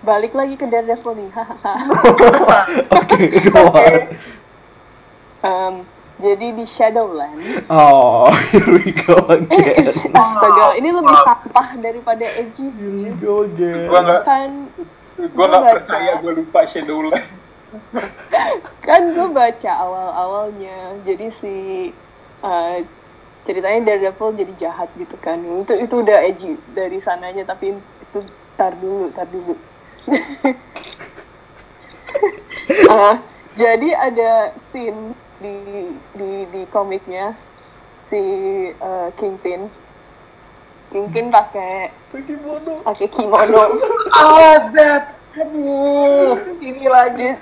[0.00, 1.34] Balik lagi ke Daredevil nih.
[1.34, 1.74] hahaha.
[3.02, 3.18] Oke,
[3.50, 4.02] go on.
[5.42, 5.74] Em,
[6.16, 7.66] jadi di Shadowland.
[7.66, 9.90] Oh, here we go again.
[9.90, 13.02] Astaga, ini lebih sampah daripada edgy Here sih.
[13.02, 13.90] we go again.
[13.90, 14.22] Gua
[15.18, 15.72] nggak baca.
[15.80, 17.24] percaya, gua lupa Shadowland.
[18.84, 21.88] kan gue baca awal-awalnya jadi si
[22.44, 22.84] uh,
[23.48, 28.20] ceritanya Daredevil jadi jahat gitu kan itu itu udah edgy dari sananya tapi itu
[28.60, 29.56] tar dulu tar dulu
[32.92, 33.18] Ah,
[33.56, 35.56] jadi ada scene di
[36.14, 37.34] di di komiknya
[38.06, 38.20] si
[38.70, 39.66] eh, Kingpin
[40.92, 42.84] Kingpin pakai Kimono.
[42.84, 43.64] pakai kimono
[44.76, 45.16] that.
[45.32, 47.32] Aduh, ini lagi.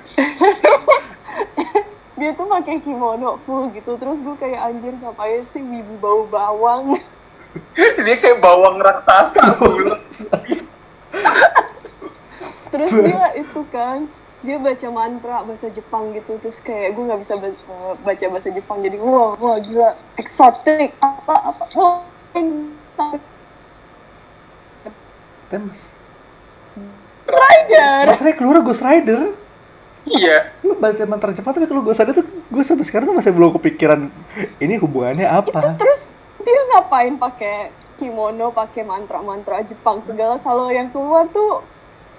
[2.21, 6.95] dia tuh pakai kimono full gitu terus gue kayak anjir ngapain sih wibu bau bawang
[8.07, 9.99] Dia kayak bawang raksasa bulat.
[12.71, 14.07] terus dia itu kan
[14.47, 18.79] dia baca mantra bahasa Jepang gitu terus kayak gue nggak bisa eh, baca bahasa Jepang
[18.85, 22.07] jadi wah wah gila exotic apa apa wah
[25.51, 25.81] Temas.
[27.27, 29.35] Strider Masalahnya keluar Ghost Rider.
[30.09, 30.57] Iya.
[30.65, 34.11] Lu mantra Jepang tapi kalau Ghost Rider tuh gue sampai sekarang tuh masih belum kepikiran
[34.59, 35.79] ini hubungannya apa.
[35.79, 41.63] terus dia ngapain pakai kimono pakai mantra-mantra Jepang segala kalau yang keluar tuh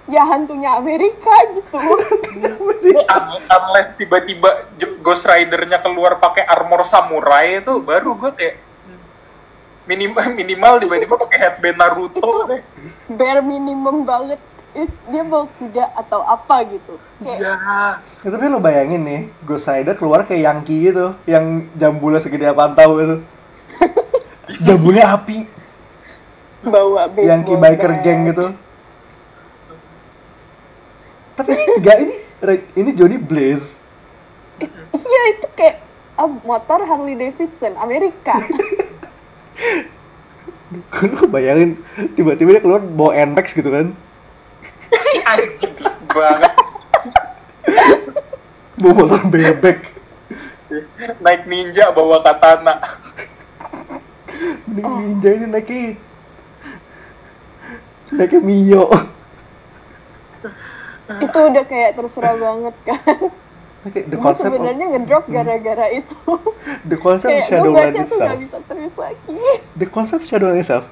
[0.08, 1.78] ya hantunya Amerika gitu
[3.60, 4.72] unless tiba-tiba
[5.04, 8.54] Ghost Rider-nya keluar pakai armor samurai itu baru gue kayak
[9.82, 12.62] minimal minimal tiba-tiba pakai headband Naruto deh.
[13.10, 14.38] bare minimum banget
[15.12, 17.54] dia bawa kuda atau apa gitu kayak Iya.
[18.24, 22.96] Ya, tapi lo bayangin nih, Ghost Rider keluar kayak Yankee gitu, yang jambulnya segede pantau
[22.98, 23.16] itu.
[24.66, 25.44] Jambulnya api,
[26.64, 28.00] bawa baseball Yankee biker bat.
[28.02, 28.46] gang gitu.
[31.36, 32.14] Tapi enggak ini
[32.74, 33.76] ini Johnny Blaze.
[34.92, 35.80] iya itu kayak
[36.16, 38.36] ah, motor Harley Davidson Amerika
[41.12, 41.78] Lu bayangin
[42.16, 43.92] tiba-tiba dia keluar bawa NMAX gitu kan.
[45.32, 45.74] Anjing
[46.08, 46.54] banget.
[48.80, 49.78] Bawa motor bebek.
[51.20, 52.80] Naik ninja bawa katana.
[54.66, 56.00] Mending ninja ini naiknya
[58.12, 58.84] naiknya Mio.
[61.12, 63.28] itu udah kayak terserah banget kan
[63.82, 66.14] Kayak the gue concept of, sebenarnya ngedrop gara-gara itu
[66.90, 68.30] the concept kayak gue tuh itself.
[68.30, 69.38] gak bisa serius lagi
[69.74, 70.86] The concept Shadowland itself.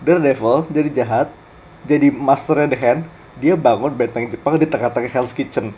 [0.00, 1.28] Daredevil jadi jahat,
[1.84, 3.02] jadi masternya the hand,
[3.36, 5.74] dia bangun benteng Jepang di tengah-tengah Hell's Kitchen.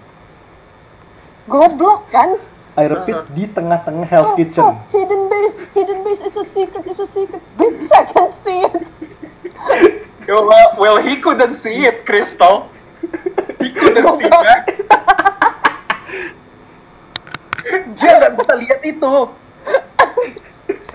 [1.45, 2.39] goblok kan
[2.73, 4.65] I repeat, di tengah-tengah Hell's Oh, Kitchen.
[4.65, 7.43] oh, hidden base, hidden base, it's a secret, it's a secret.
[7.57, 8.87] Bitch, I can see it.
[10.25, 12.69] Yo, well, well, he couldn't see it, Crystal.
[13.61, 14.65] He couldn't see that.
[17.97, 19.15] Dia nggak bisa lihat itu.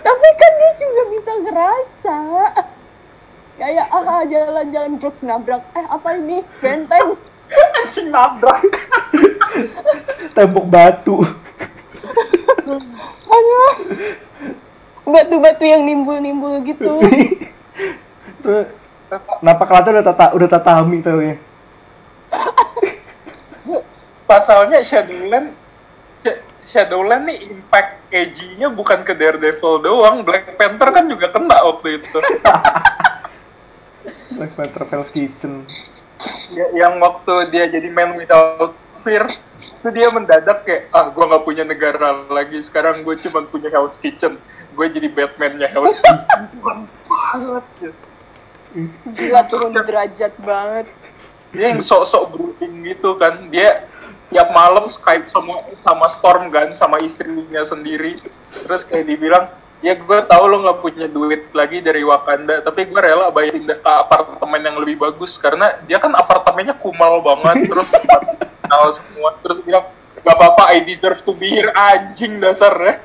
[0.04, 2.20] Tapi kan dia juga bisa ngerasa.
[3.58, 5.64] Kayak ah jalan-jalan truk nabrak.
[5.74, 6.46] Eh apa ini?
[6.62, 7.18] Benteng.
[7.84, 8.62] Anjing nabrak.
[10.36, 11.26] Tembok batu.
[13.28, 13.74] Aduh.
[15.08, 17.00] Batu-batu yang nimbul-nimbul gitu.
[18.44, 18.68] Tuh,
[19.40, 21.36] napak lantai udah tata udah tatami tau ya.
[24.28, 25.56] Pasalnya Shadowland
[26.28, 32.04] Sh- Shadowland nih impact edgy-nya bukan ke Daredevil doang, Black Panther kan juga kena waktu
[32.04, 32.20] itu.
[34.36, 35.64] Black Panther Hell's Kitchen.
[36.52, 39.24] Ya, yang waktu dia jadi man without fear,
[39.58, 43.96] itu dia mendadak kayak, ah gue nggak punya negara lagi, sekarang gue cuma punya Hell's
[43.96, 44.36] Kitchen.
[44.76, 46.42] Gue jadi Batman-nya Hell's Kitchen.
[46.60, 47.64] Banget.
[47.80, 48.04] gitu.
[49.16, 50.92] Gila turun derajat banget.
[51.56, 53.88] Dia yang sok-sok brooding gitu kan, dia
[54.28, 58.16] tiap malam Skype sama sama Storm kan, sama istrinya sendiri.
[58.52, 59.48] Terus kayak dibilang,
[59.80, 63.78] ya gue tahu lo nggak punya duit lagi dari Wakanda, tapi gue rela bayar pindah
[63.80, 67.90] ke apartemen yang lebih bagus karena dia kan apartemennya kumal banget, terus
[68.64, 69.88] kenal semua, terus bilang
[70.26, 73.00] gak apa-apa, I deserve to be here, anjing dasarnya.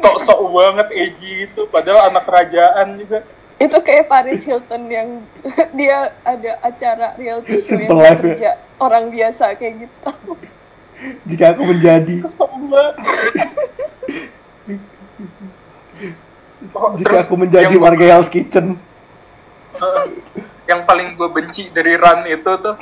[0.00, 3.20] Sok-sok banget edgy gitu, padahal anak kerajaan juga.
[3.60, 5.20] Itu kayak Paris Hilton yang
[5.78, 8.32] dia ada acara reality show yang life ya.
[8.32, 8.50] kerja
[8.80, 10.10] orang biasa kayak gitu.
[11.28, 12.16] Jika aku menjadi.
[16.72, 18.76] Oh, jika terus aku menjadi yang- warga Hell's Kitchen.
[19.70, 20.04] Uh,
[20.66, 22.74] yang paling gue benci dari run itu tuh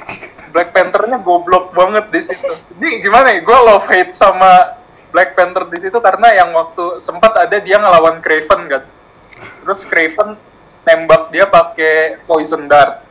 [0.51, 2.55] Black Panther-nya goblok banget di situ.
[2.75, 3.41] Jadi gimana ya?
[3.45, 4.79] Gue love hate sama
[5.11, 8.83] Black Panther di situ karena yang waktu sempat ada dia ngelawan Craven kan.
[9.63, 10.48] Terus Craven
[10.89, 13.05] nembak dia pakai poison dart.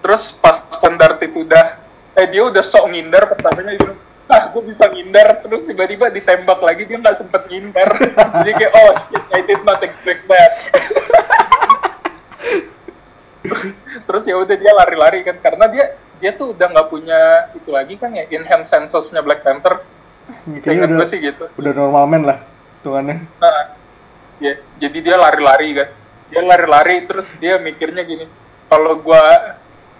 [0.00, 1.76] Terus pas poison dart itu udah
[2.16, 4.00] eh dia udah sok ngindar pertamanya bilang,
[4.32, 5.44] ah gue bisa ngindar.
[5.44, 7.92] Terus tiba-tiba ditembak lagi dia nggak sempet ngindar.
[8.40, 10.52] Jadi kayak oh shit I did not expect that.
[14.08, 15.84] Terus ya udah dia lari-lari kan karena dia
[16.22, 19.84] dia tuh udah nggak punya itu lagi kan ya enhanced senses-nya Black Panther.
[20.64, 21.44] Kayaknya udah, gue sih gitu.
[21.58, 22.38] udah normal man lah,
[22.78, 23.26] hitungannya.
[23.42, 23.74] nah
[24.38, 25.88] ya jadi dia lari-lari kan
[26.32, 28.24] dia lari-lari terus dia mikirnya gini
[28.72, 29.20] kalau gua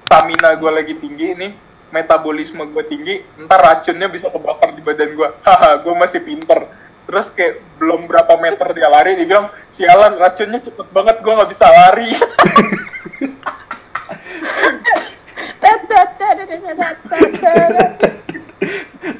[0.09, 1.53] stamina gua lagi tinggi nih
[1.93, 5.37] metabolisme gua tinggi ntar racunnya bisa kebakar di badan gua.
[5.45, 6.64] Haha gua masih pinter.
[7.05, 11.51] Terus kayak belum berapa meter dia lari dia bilang sialan racunnya cepet banget gua nggak
[11.53, 12.09] bisa lari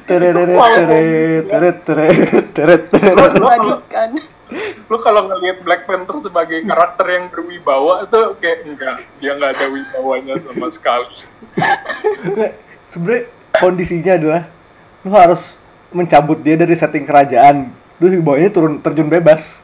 [0.07, 3.33] Teret teret teret teret teret
[4.85, 9.65] lu kalau ngelihat Black Panther sebagai karakter yang berwibawa itu kayak enggak dia nggak ada
[9.73, 11.25] wibawanya sama sekali
[12.93, 13.25] Sebenarnya
[13.57, 14.43] kondisinya adalah
[15.01, 15.57] lu harus
[15.93, 17.69] mencabut dia dari setting kerajaan.
[18.01, 19.61] Terus bawahnya turun terjun bebas.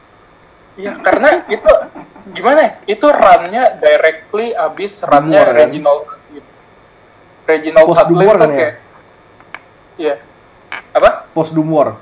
[0.78, 1.72] Iya, karena itu
[2.32, 2.72] gimana ya?
[2.86, 5.54] Itu run-nya directly abis run-nya kan?
[5.66, 6.02] Reginald
[7.44, 8.56] Reginald Hudlin Dumor tuh kan ya?
[8.56, 8.74] kayak
[10.00, 10.16] Iya.
[10.96, 11.28] Apa?
[11.36, 12.00] Post Doom War.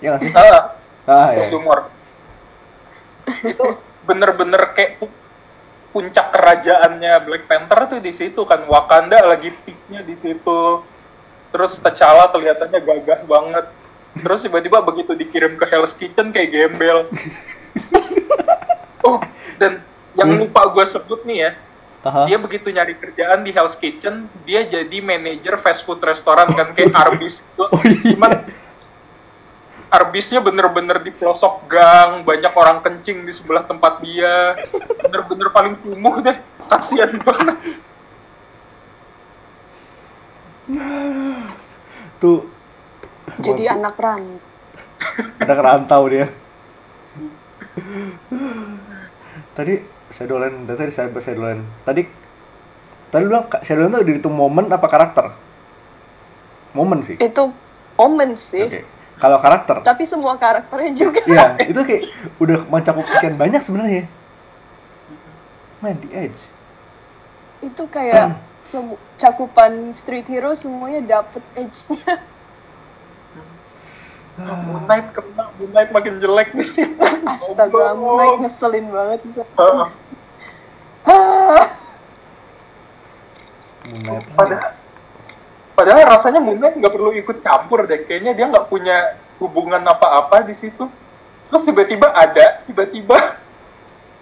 [0.00, 0.32] Ya nggak sih?
[0.32, 1.44] Ah, Ah ya.
[1.44, 1.78] post humor.
[3.24, 3.64] itu
[4.04, 5.12] bener-bener kayak pu-
[5.92, 10.84] puncak kerajaannya Black Panther tuh di situ kan Wakanda lagi peaknya di situ
[11.48, 13.64] terus T'Challa kelihatannya gagah banget
[14.20, 17.08] terus tiba-tiba begitu dikirim ke Hell's Kitchen kayak gembel
[19.08, 19.20] oh
[19.56, 19.80] dan
[20.12, 21.50] yang lupa gue sebut nih ya
[22.04, 22.28] Aha.
[22.28, 26.92] dia begitu nyari kerjaan di Hell's Kitchen dia jadi manajer fast food restoran kan kayak
[27.00, 28.12] Arby's gitu Oh iya.
[28.12, 28.32] cuman
[29.94, 34.58] Arbisnya bener-bener di pelosok gang, banyak orang kencing di sebelah tempat dia,
[34.98, 36.34] bener-bener paling kumuh deh,
[36.66, 37.54] kasihan banget.
[42.18, 42.42] Tuh
[43.38, 44.42] Jadi anak ran.
[45.38, 46.26] ada kerantau dia.
[49.54, 51.62] Tadi Shadowland, tadi saya Shadowland.
[51.82, 52.06] Tadi
[53.10, 55.34] tadi lu bilang Shadowland tuh dihitung momen apa karakter?
[56.74, 57.18] Momen sih.
[57.18, 57.50] Itu
[57.98, 58.66] momen sih.
[58.66, 58.80] Oke.
[59.14, 61.22] Kalau karakter, Tapi semua karakternya juga.
[61.22, 62.02] Iya, itu kayak
[62.42, 64.10] udah mencakup sekian banyak sebenarnya.
[65.78, 66.40] Man, The Edge.
[67.62, 72.18] Itu kayak semu- cakupan street hero semuanya dapet edge-nya.
[74.34, 76.98] Moon Knight kena, Moon Knight makin jelek di sini.
[77.30, 79.42] Astaga, Moon Knight ngeselin banget bisa.
[81.06, 81.64] Heeh.
[83.84, 84.24] Moon Knight.
[84.34, 84.70] Padahal,
[85.76, 88.02] padahal rasanya Moon Knight nggak perlu ikut campur deh.
[88.02, 88.96] Kayaknya dia nggak punya
[89.38, 90.90] hubungan apa-apa di situ.
[91.46, 93.18] Terus tiba-tiba ada, tiba-tiba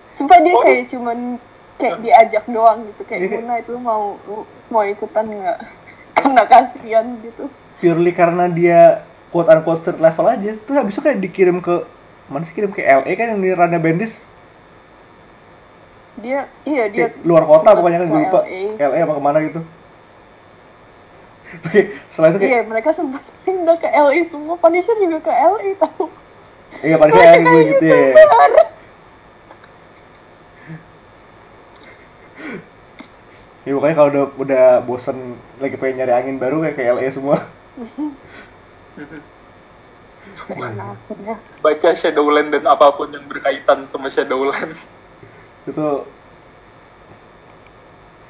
[0.04, 0.60] Sumpah dia Oh.
[0.60, 1.40] kayak cuman
[1.80, 3.00] kayak diajak doang gitu.
[3.08, 3.30] Kayak Iya.
[3.32, 5.58] Moon Knight lu mau lu mau ikutan nggak?
[6.20, 7.48] Karena kasihan gitu.
[7.80, 8.80] Purely karena dia
[9.32, 10.52] quote unquote street level aja.
[10.54, 11.82] Terus habis itu kayak dikirim ke
[12.28, 14.16] mana sih kirim ke LA kan yang di Rana Bendis
[16.14, 18.62] Dia iya dia Kayak luar kota pokoknya kan gue lupa LA.
[18.78, 19.60] LA apa ke mana gitu
[21.52, 24.56] Oke, setelah itu kayak Iya, mereka sempat pindah ke LA semua.
[24.56, 26.06] Punisher juga ke LA tahu.
[26.80, 28.00] iya pada saya gue gitu ya
[33.62, 35.18] ya pokoknya kalau udah udah bosen
[35.60, 37.36] lagi pengen nyari angin baru kayak ke LA semua
[40.38, 41.34] Seenaknya.
[41.58, 44.78] baca Shadowland dan apa pun yang berkaitan sama Shadowland.
[45.66, 45.88] itu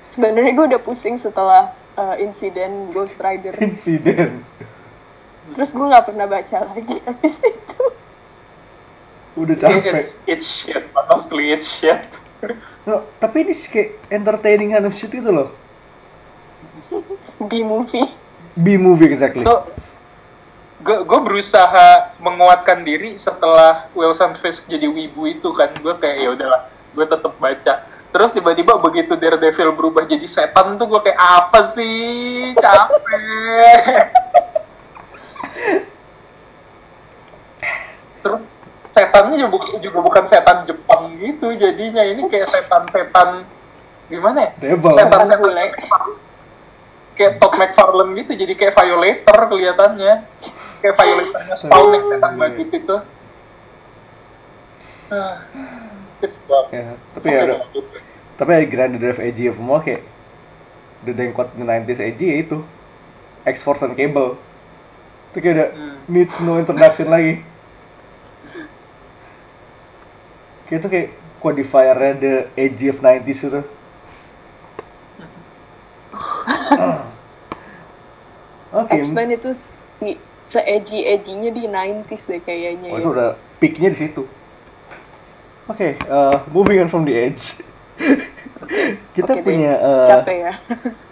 [0.09, 3.57] Sebenarnya gue udah pusing setelah uh, insiden Ghost Rider.
[3.61, 4.45] insiden
[5.53, 7.85] Terus gue nggak pernah baca lagi habis itu.
[9.33, 12.05] udah capek It's, it's shit, honestly it's shit.
[12.85, 15.49] No, tapi ini sih kayak entertaining kind of shit itu loh
[17.51, 18.05] B movie.
[18.59, 19.57] B movie exactly Itu
[20.83, 25.71] gue berusaha menguatkan diri setelah Wilson Fisk jadi wibu itu kan.
[25.79, 27.75] Gue kayak ya udahlah gue tetap baca.
[28.13, 32.53] Terus tiba-tiba begitu Daredevil berubah jadi setan tuh gue kayak apa sih?
[32.59, 33.81] Capek.
[38.23, 38.53] Terus
[38.93, 42.05] setannya juga, juga bukan setan Jepang gitu jadinya.
[42.05, 43.49] Ini kayak setan-setan
[44.13, 44.77] gimana ya?
[44.93, 45.57] Setan-setan.
[47.13, 50.15] Kayak Todd McFarlane gitu jadi kayak Violator kelihatannya.
[50.81, 52.97] Kayak Violatornya Spawn yang setan badut itu.
[55.13, 55.45] Ah,
[56.25, 56.41] it's
[56.73, 57.59] ya, tapi ya udah.
[58.41, 60.03] Tapi ya Grand Drive Edgy of semua kayak
[61.05, 62.59] the dengkot the 90s Edgy ya itu.
[63.45, 64.41] X-Force and Cable.
[65.31, 65.97] Itu kayak udah Hmm.
[66.09, 67.45] needs no introduction lagi.
[70.67, 71.09] Kayak itu kayak
[71.43, 73.61] qualifiernya the Edgy of 90s itu
[78.73, 80.17] Oke, X-Men itu si,
[80.49, 83.01] se-edgy-edgy-nya di 90s deh kayaknya oh, ya.
[83.05, 83.31] itu udah
[83.61, 84.25] peaknya di situ.
[85.69, 87.55] Oke, uh, moving on from the edge.
[89.13, 90.53] Kita deh, punya uh, capek ya.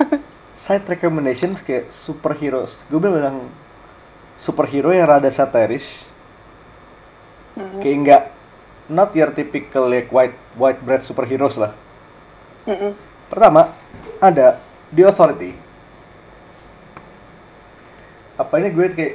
[0.65, 2.65] side recommendations kayak superhero.
[2.89, 3.47] Gue bilang
[4.41, 5.85] superhero yang rada satiris.
[7.55, 7.81] Hmm.
[7.85, 8.23] Kayak nggak
[8.91, 11.73] not your typical like white white bread superheroes lah.
[12.67, 12.93] Mm-mm.
[13.31, 13.71] Pertama
[14.19, 14.59] ada
[14.91, 15.55] The Authority.
[18.41, 19.15] Apa ini gue kayak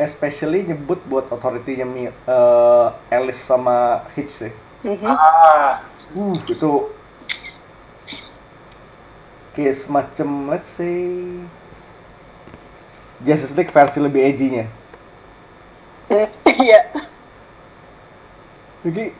[0.00, 4.52] especially nyebut buat authority-nya eh, Alice sama Hitch sih.
[4.84, 5.12] Mhm.
[5.12, 6.90] Ah, Uh, itu
[9.54, 11.14] kayak semacam let's say
[13.22, 14.66] Justice League versi lebih edgy-nya.
[16.50, 16.80] Iya.
[18.82, 19.14] Jadi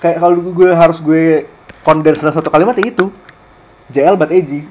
[0.00, 1.44] kayak kalau gue harus gue
[1.84, 3.12] condense dalam satu kalimat ya itu
[3.92, 4.64] JL but edgy.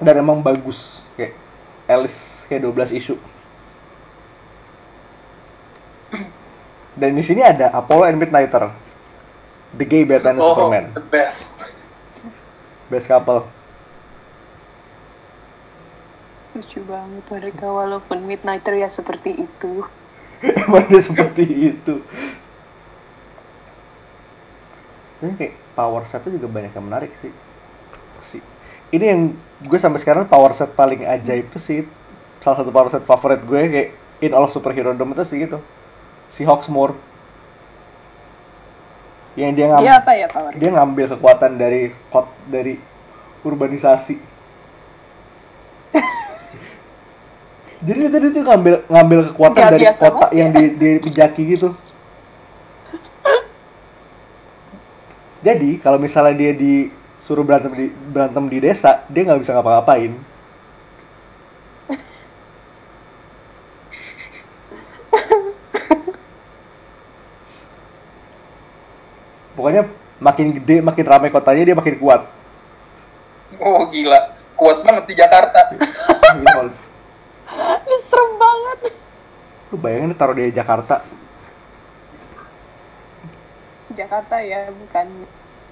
[0.00, 1.36] Dan emang bagus kayak
[1.84, 3.16] Alice kayak 12 isu.
[6.96, 8.72] Dan di sini ada Apollo and Midnighter.
[9.76, 10.84] The gay Batman and oh, Superman.
[10.96, 11.62] the best.
[12.90, 13.46] Best couple.
[16.58, 19.86] Lucu banget mereka walaupun Midnighter ya seperti itu.
[20.66, 22.02] Emang dia seperti itu.
[25.20, 27.32] Ini kayak power setnya juga banyak yang menarik sih.
[28.26, 28.42] sih.
[28.90, 29.20] Ini yang
[29.70, 31.86] gue sampai sekarang power set paling ajaib tuh sih
[32.42, 33.88] salah satu power set favorit gue kayak
[34.24, 35.62] in all of superhero dom itu sih gitu.
[36.34, 36.94] Si Hawksmoor.
[39.38, 40.52] Yang dia ngambil Dia apa ya power?
[40.58, 42.74] dia ngambil kekuatan dari kot dari
[43.46, 44.18] urbanisasi.
[47.86, 50.58] Jadi tadi tuh ngambil ngambil kekuatan Gak dari kota banget yang ya.
[50.58, 51.68] di di dijaki gitu.
[55.46, 56.52] Jadi kalau misalnya dia
[57.20, 60.12] disuruh berantem di berantem di desa, dia nggak bisa ngapa-ngapain.
[69.54, 69.84] Pokoknya
[70.16, 72.24] makin gede, makin ramai kotanya dia makin kuat.
[73.60, 75.60] Oh gila, kuat banget di Jakarta.
[77.60, 78.78] Ini serem banget.
[79.68, 81.04] Lu bayangin taruh di Jakarta,
[83.90, 85.06] Jakarta ya, bukan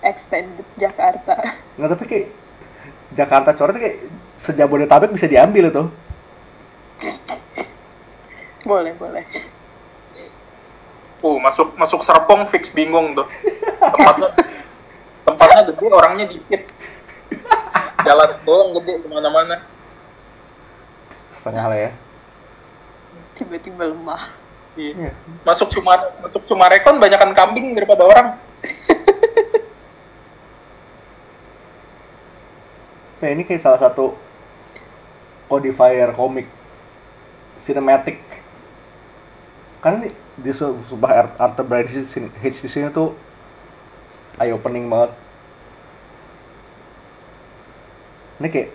[0.03, 1.39] extended Jakarta.
[1.79, 2.27] nggak tapi kayak
[3.17, 3.99] Jakarta coret kayak
[4.39, 5.85] sejabodetabek bisa diambil itu.
[8.69, 9.25] boleh, boleh.
[11.19, 13.27] Oh masuk masuk Serpong fix bingung tuh.
[13.83, 14.29] Tempatnya
[15.27, 16.63] tempatnya gede, orangnya dikit.
[18.07, 19.57] Jalan doang gede ke mana-mana.
[21.41, 21.91] Setengah lah ya.
[23.35, 24.23] Tiba-tiba lemah.
[24.79, 25.11] Iya.
[25.43, 28.27] Masuk Sumar masuk Sumarekon banyakan kambing daripada orang.
[33.19, 34.15] Nah ini kayak salah satu
[35.49, 36.47] codifier komik
[37.61, 38.19] cinematic.
[39.83, 43.15] Kan ini di su- sumpah Ar- Arthur Bryant di sini, Hitch di sini tuh
[44.41, 45.11] eye opening banget.
[48.39, 48.71] Ini kayak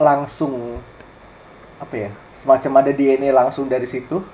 [0.00, 0.82] langsung
[1.80, 4.24] apa ya semacam ada DNA langsung dari situ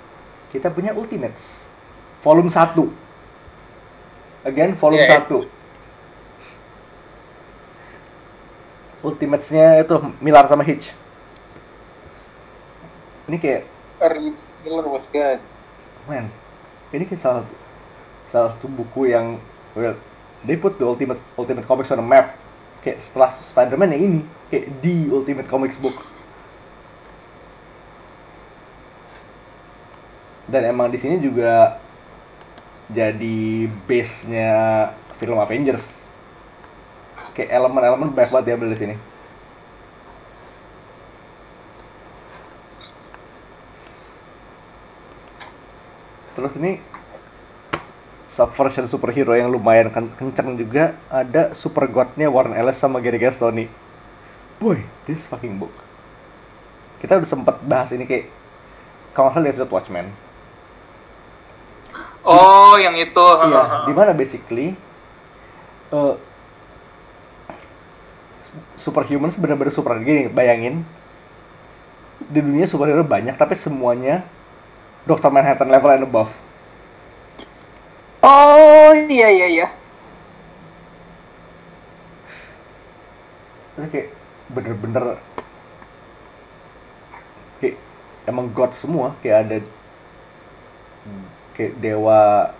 [0.54, 1.66] kita punya Ultimates
[2.22, 2.90] volume 1
[4.44, 5.46] again volume Iya, 1
[9.02, 10.94] Ultimates-nya itu Miller sama Hitch.
[13.26, 13.62] Ini kayak
[14.02, 15.38] Early Miller was good.
[16.10, 16.26] man
[16.90, 17.44] ini kayak salah
[18.34, 19.38] salah satu buku yang
[19.78, 19.94] well
[20.42, 22.34] they put the ultimate ultimate comics on a map.
[22.82, 24.20] Kayak setelah Spider-Man ya ini
[24.50, 25.94] kayak the ultimate comics book.
[30.50, 31.78] Dan emang di sini juga
[32.92, 34.50] jadi base-nya
[35.16, 36.01] film Avengers
[37.32, 38.96] kayak elemen-elemen banyak banget diambil di sini.
[46.32, 46.80] Terus ini
[48.32, 50.96] subversion superhero yang lumayan ken- kenceng juga.
[51.12, 53.68] Ada super godnya Warren Ellis sama Gary Gastoni.
[54.56, 55.74] Boy this fucking book.
[57.04, 58.32] Kita udah sempet bahas ini kayak
[59.12, 60.06] kalau nggak salah episode Watchmen.
[62.22, 63.26] Oh, yang itu.
[63.50, 64.78] Iya, di mana basically
[65.90, 66.14] uh,
[68.76, 70.84] superhumans benar-benar super gini, bayangin
[72.28, 74.24] di dunia superhero banyak tapi semuanya
[75.04, 75.28] Dr.
[75.34, 76.30] Manhattan level and above.
[78.22, 79.68] Oh, iya, iya, iya.
[83.74, 84.08] Ini kayak
[84.52, 85.18] bener-bener
[87.58, 87.76] kayak
[88.30, 89.58] emang god semua kayak ada
[91.58, 92.52] kayak dewa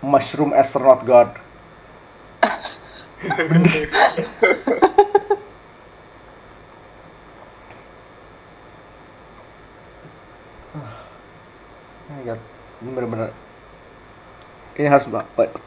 [0.00, 1.28] mushroom astronaut god.
[12.04, 12.20] Oh
[12.84, 13.30] ini bener-bener
[14.76, 15.06] ini harus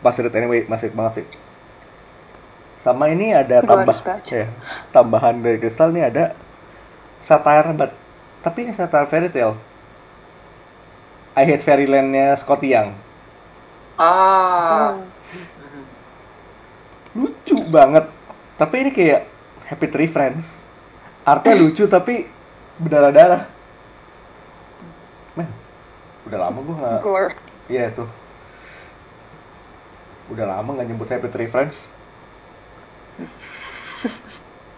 [0.03, 1.25] pasti read anyway masih banget sih
[2.83, 3.97] sama ini ada tambah
[4.27, 4.47] ya,
[4.93, 6.37] tambahan dari kristal nih ada
[7.25, 7.91] satire but
[8.45, 9.57] tapi ini satire fairy tale
[11.37, 12.97] I Hate Fairyland-nya Scotty Young.
[13.93, 14.97] Ah.
[14.97, 15.06] Hmm.
[17.17, 18.05] Lucu banget.
[18.61, 19.25] Tapi ini kayak
[19.65, 20.45] Happy Tree Friends.
[21.25, 22.29] Artnya lucu tapi
[22.77, 23.49] berdarah-darah.
[25.33, 25.49] Men,
[26.29, 27.01] udah lama gue nggak.
[27.67, 28.07] Iya tuh.
[30.29, 31.89] Udah lama nggak nyebut Happy Tree Friends.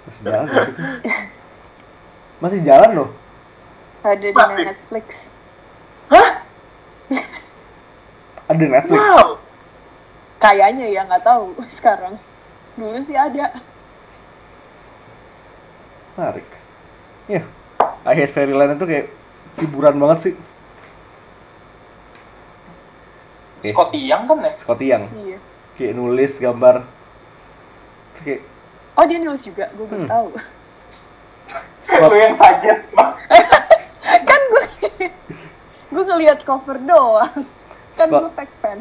[0.08, 0.82] Masih jalan nggak sih itu?
[2.40, 3.10] Masih jalan loh.
[4.00, 4.64] Ada di Masih.
[4.64, 5.08] Netflix.
[6.08, 6.30] Hah?
[8.50, 8.96] Ada di Netflix.
[8.96, 9.49] Wow.
[10.40, 12.16] Kayaknya ya nggak tahu sekarang.
[12.74, 13.52] Dulu sih ada.
[16.16, 16.48] Menarik.
[18.00, 19.08] I Hate Fairyland itu kayak
[19.56, 20.34] hiburan banget sih.
[23.60, 23.70] Oke.
[23.70, 24.52] Scotty Young kan ya?
[24.56, 25.06] Scotty Young.
[25.14, 25.38] Iya.
[25.76, 26.76] Kayak nulis gambar.
[28.16, 28.42] Terus kayak
[28.96, 30.10] Oh dia nulis juga, gue baru Hmm.
[30.10, 30.30] tahu.
[32.02, 33.16] Lu yang suggest, Bang.
[34.30, 34.64] kan gue
[35.90, 37.32] gue ngeliat cover doang.
[37.94, 38.80] Kan Scott- gue pack pen.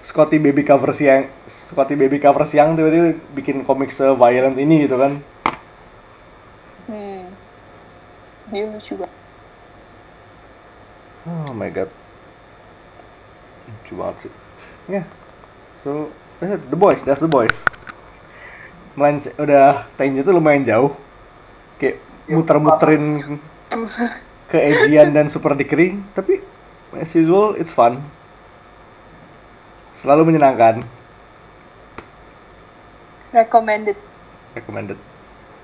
[0.00, 5.20] Scotty Baby Cover siang Scotty Baby Cover siang tiba-tiba bikin komik se-violent ini gitu kan.
[6.88, 7.28] Hmm.
[8.50, 9.18] Dia lucu banget.
[11.28, 11.90] Oh my god.
[13.68, 14.32] Lucu banget sih.
[14.88, 15.02] Ya.
[15.84, 16.08] So,
[16.40, 17.68] eh, The Boys, that's The Boys.
[18.98, 20.92] Melanc udah tanya tuh lumayan jauh.
[21.78, 23.38] Kayak muter-muterin
[24.50, 26.42] ke Edgian dan Super Decree, tapi
[26.98, 28.02] as usual it's fun.
[29.98, 30.86] Selalu menyenangkan.
[33.34, 33.98] Recommended.
[34.54, 34.98] Recommended.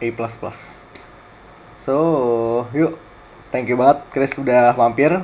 [0.02, 0.08] A++.
[1.86, 1.94] So,
[2.74, 2.98] yuk.
[3.54, 5.22] Thank you banget Chris udah mampir.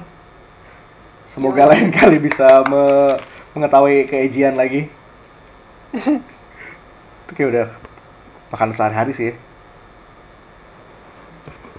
[1.27, 3.19] Semoga lain kali bisa me-
[3.57, 4.87] mengetahui keejian lagi.
[7.27, 7.67] Itu kayak udah
[8.55, 9.33] makan sehari-hari sih.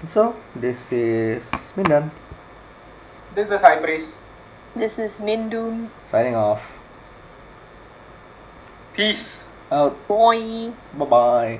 [0.09, 1.47] So, this is
[1.79, 2.11] Mindan
[3.33, 4.19] This is Priest.
[4.75, 5.87] This is Mindun.
[6.11, 6.61] signing off.
[8.93, 9.49] Peace.
[9.71, 10.07] Uh, Out.
[10.07, 10.69] Boy.
[10.93, 11.59] Bye bye.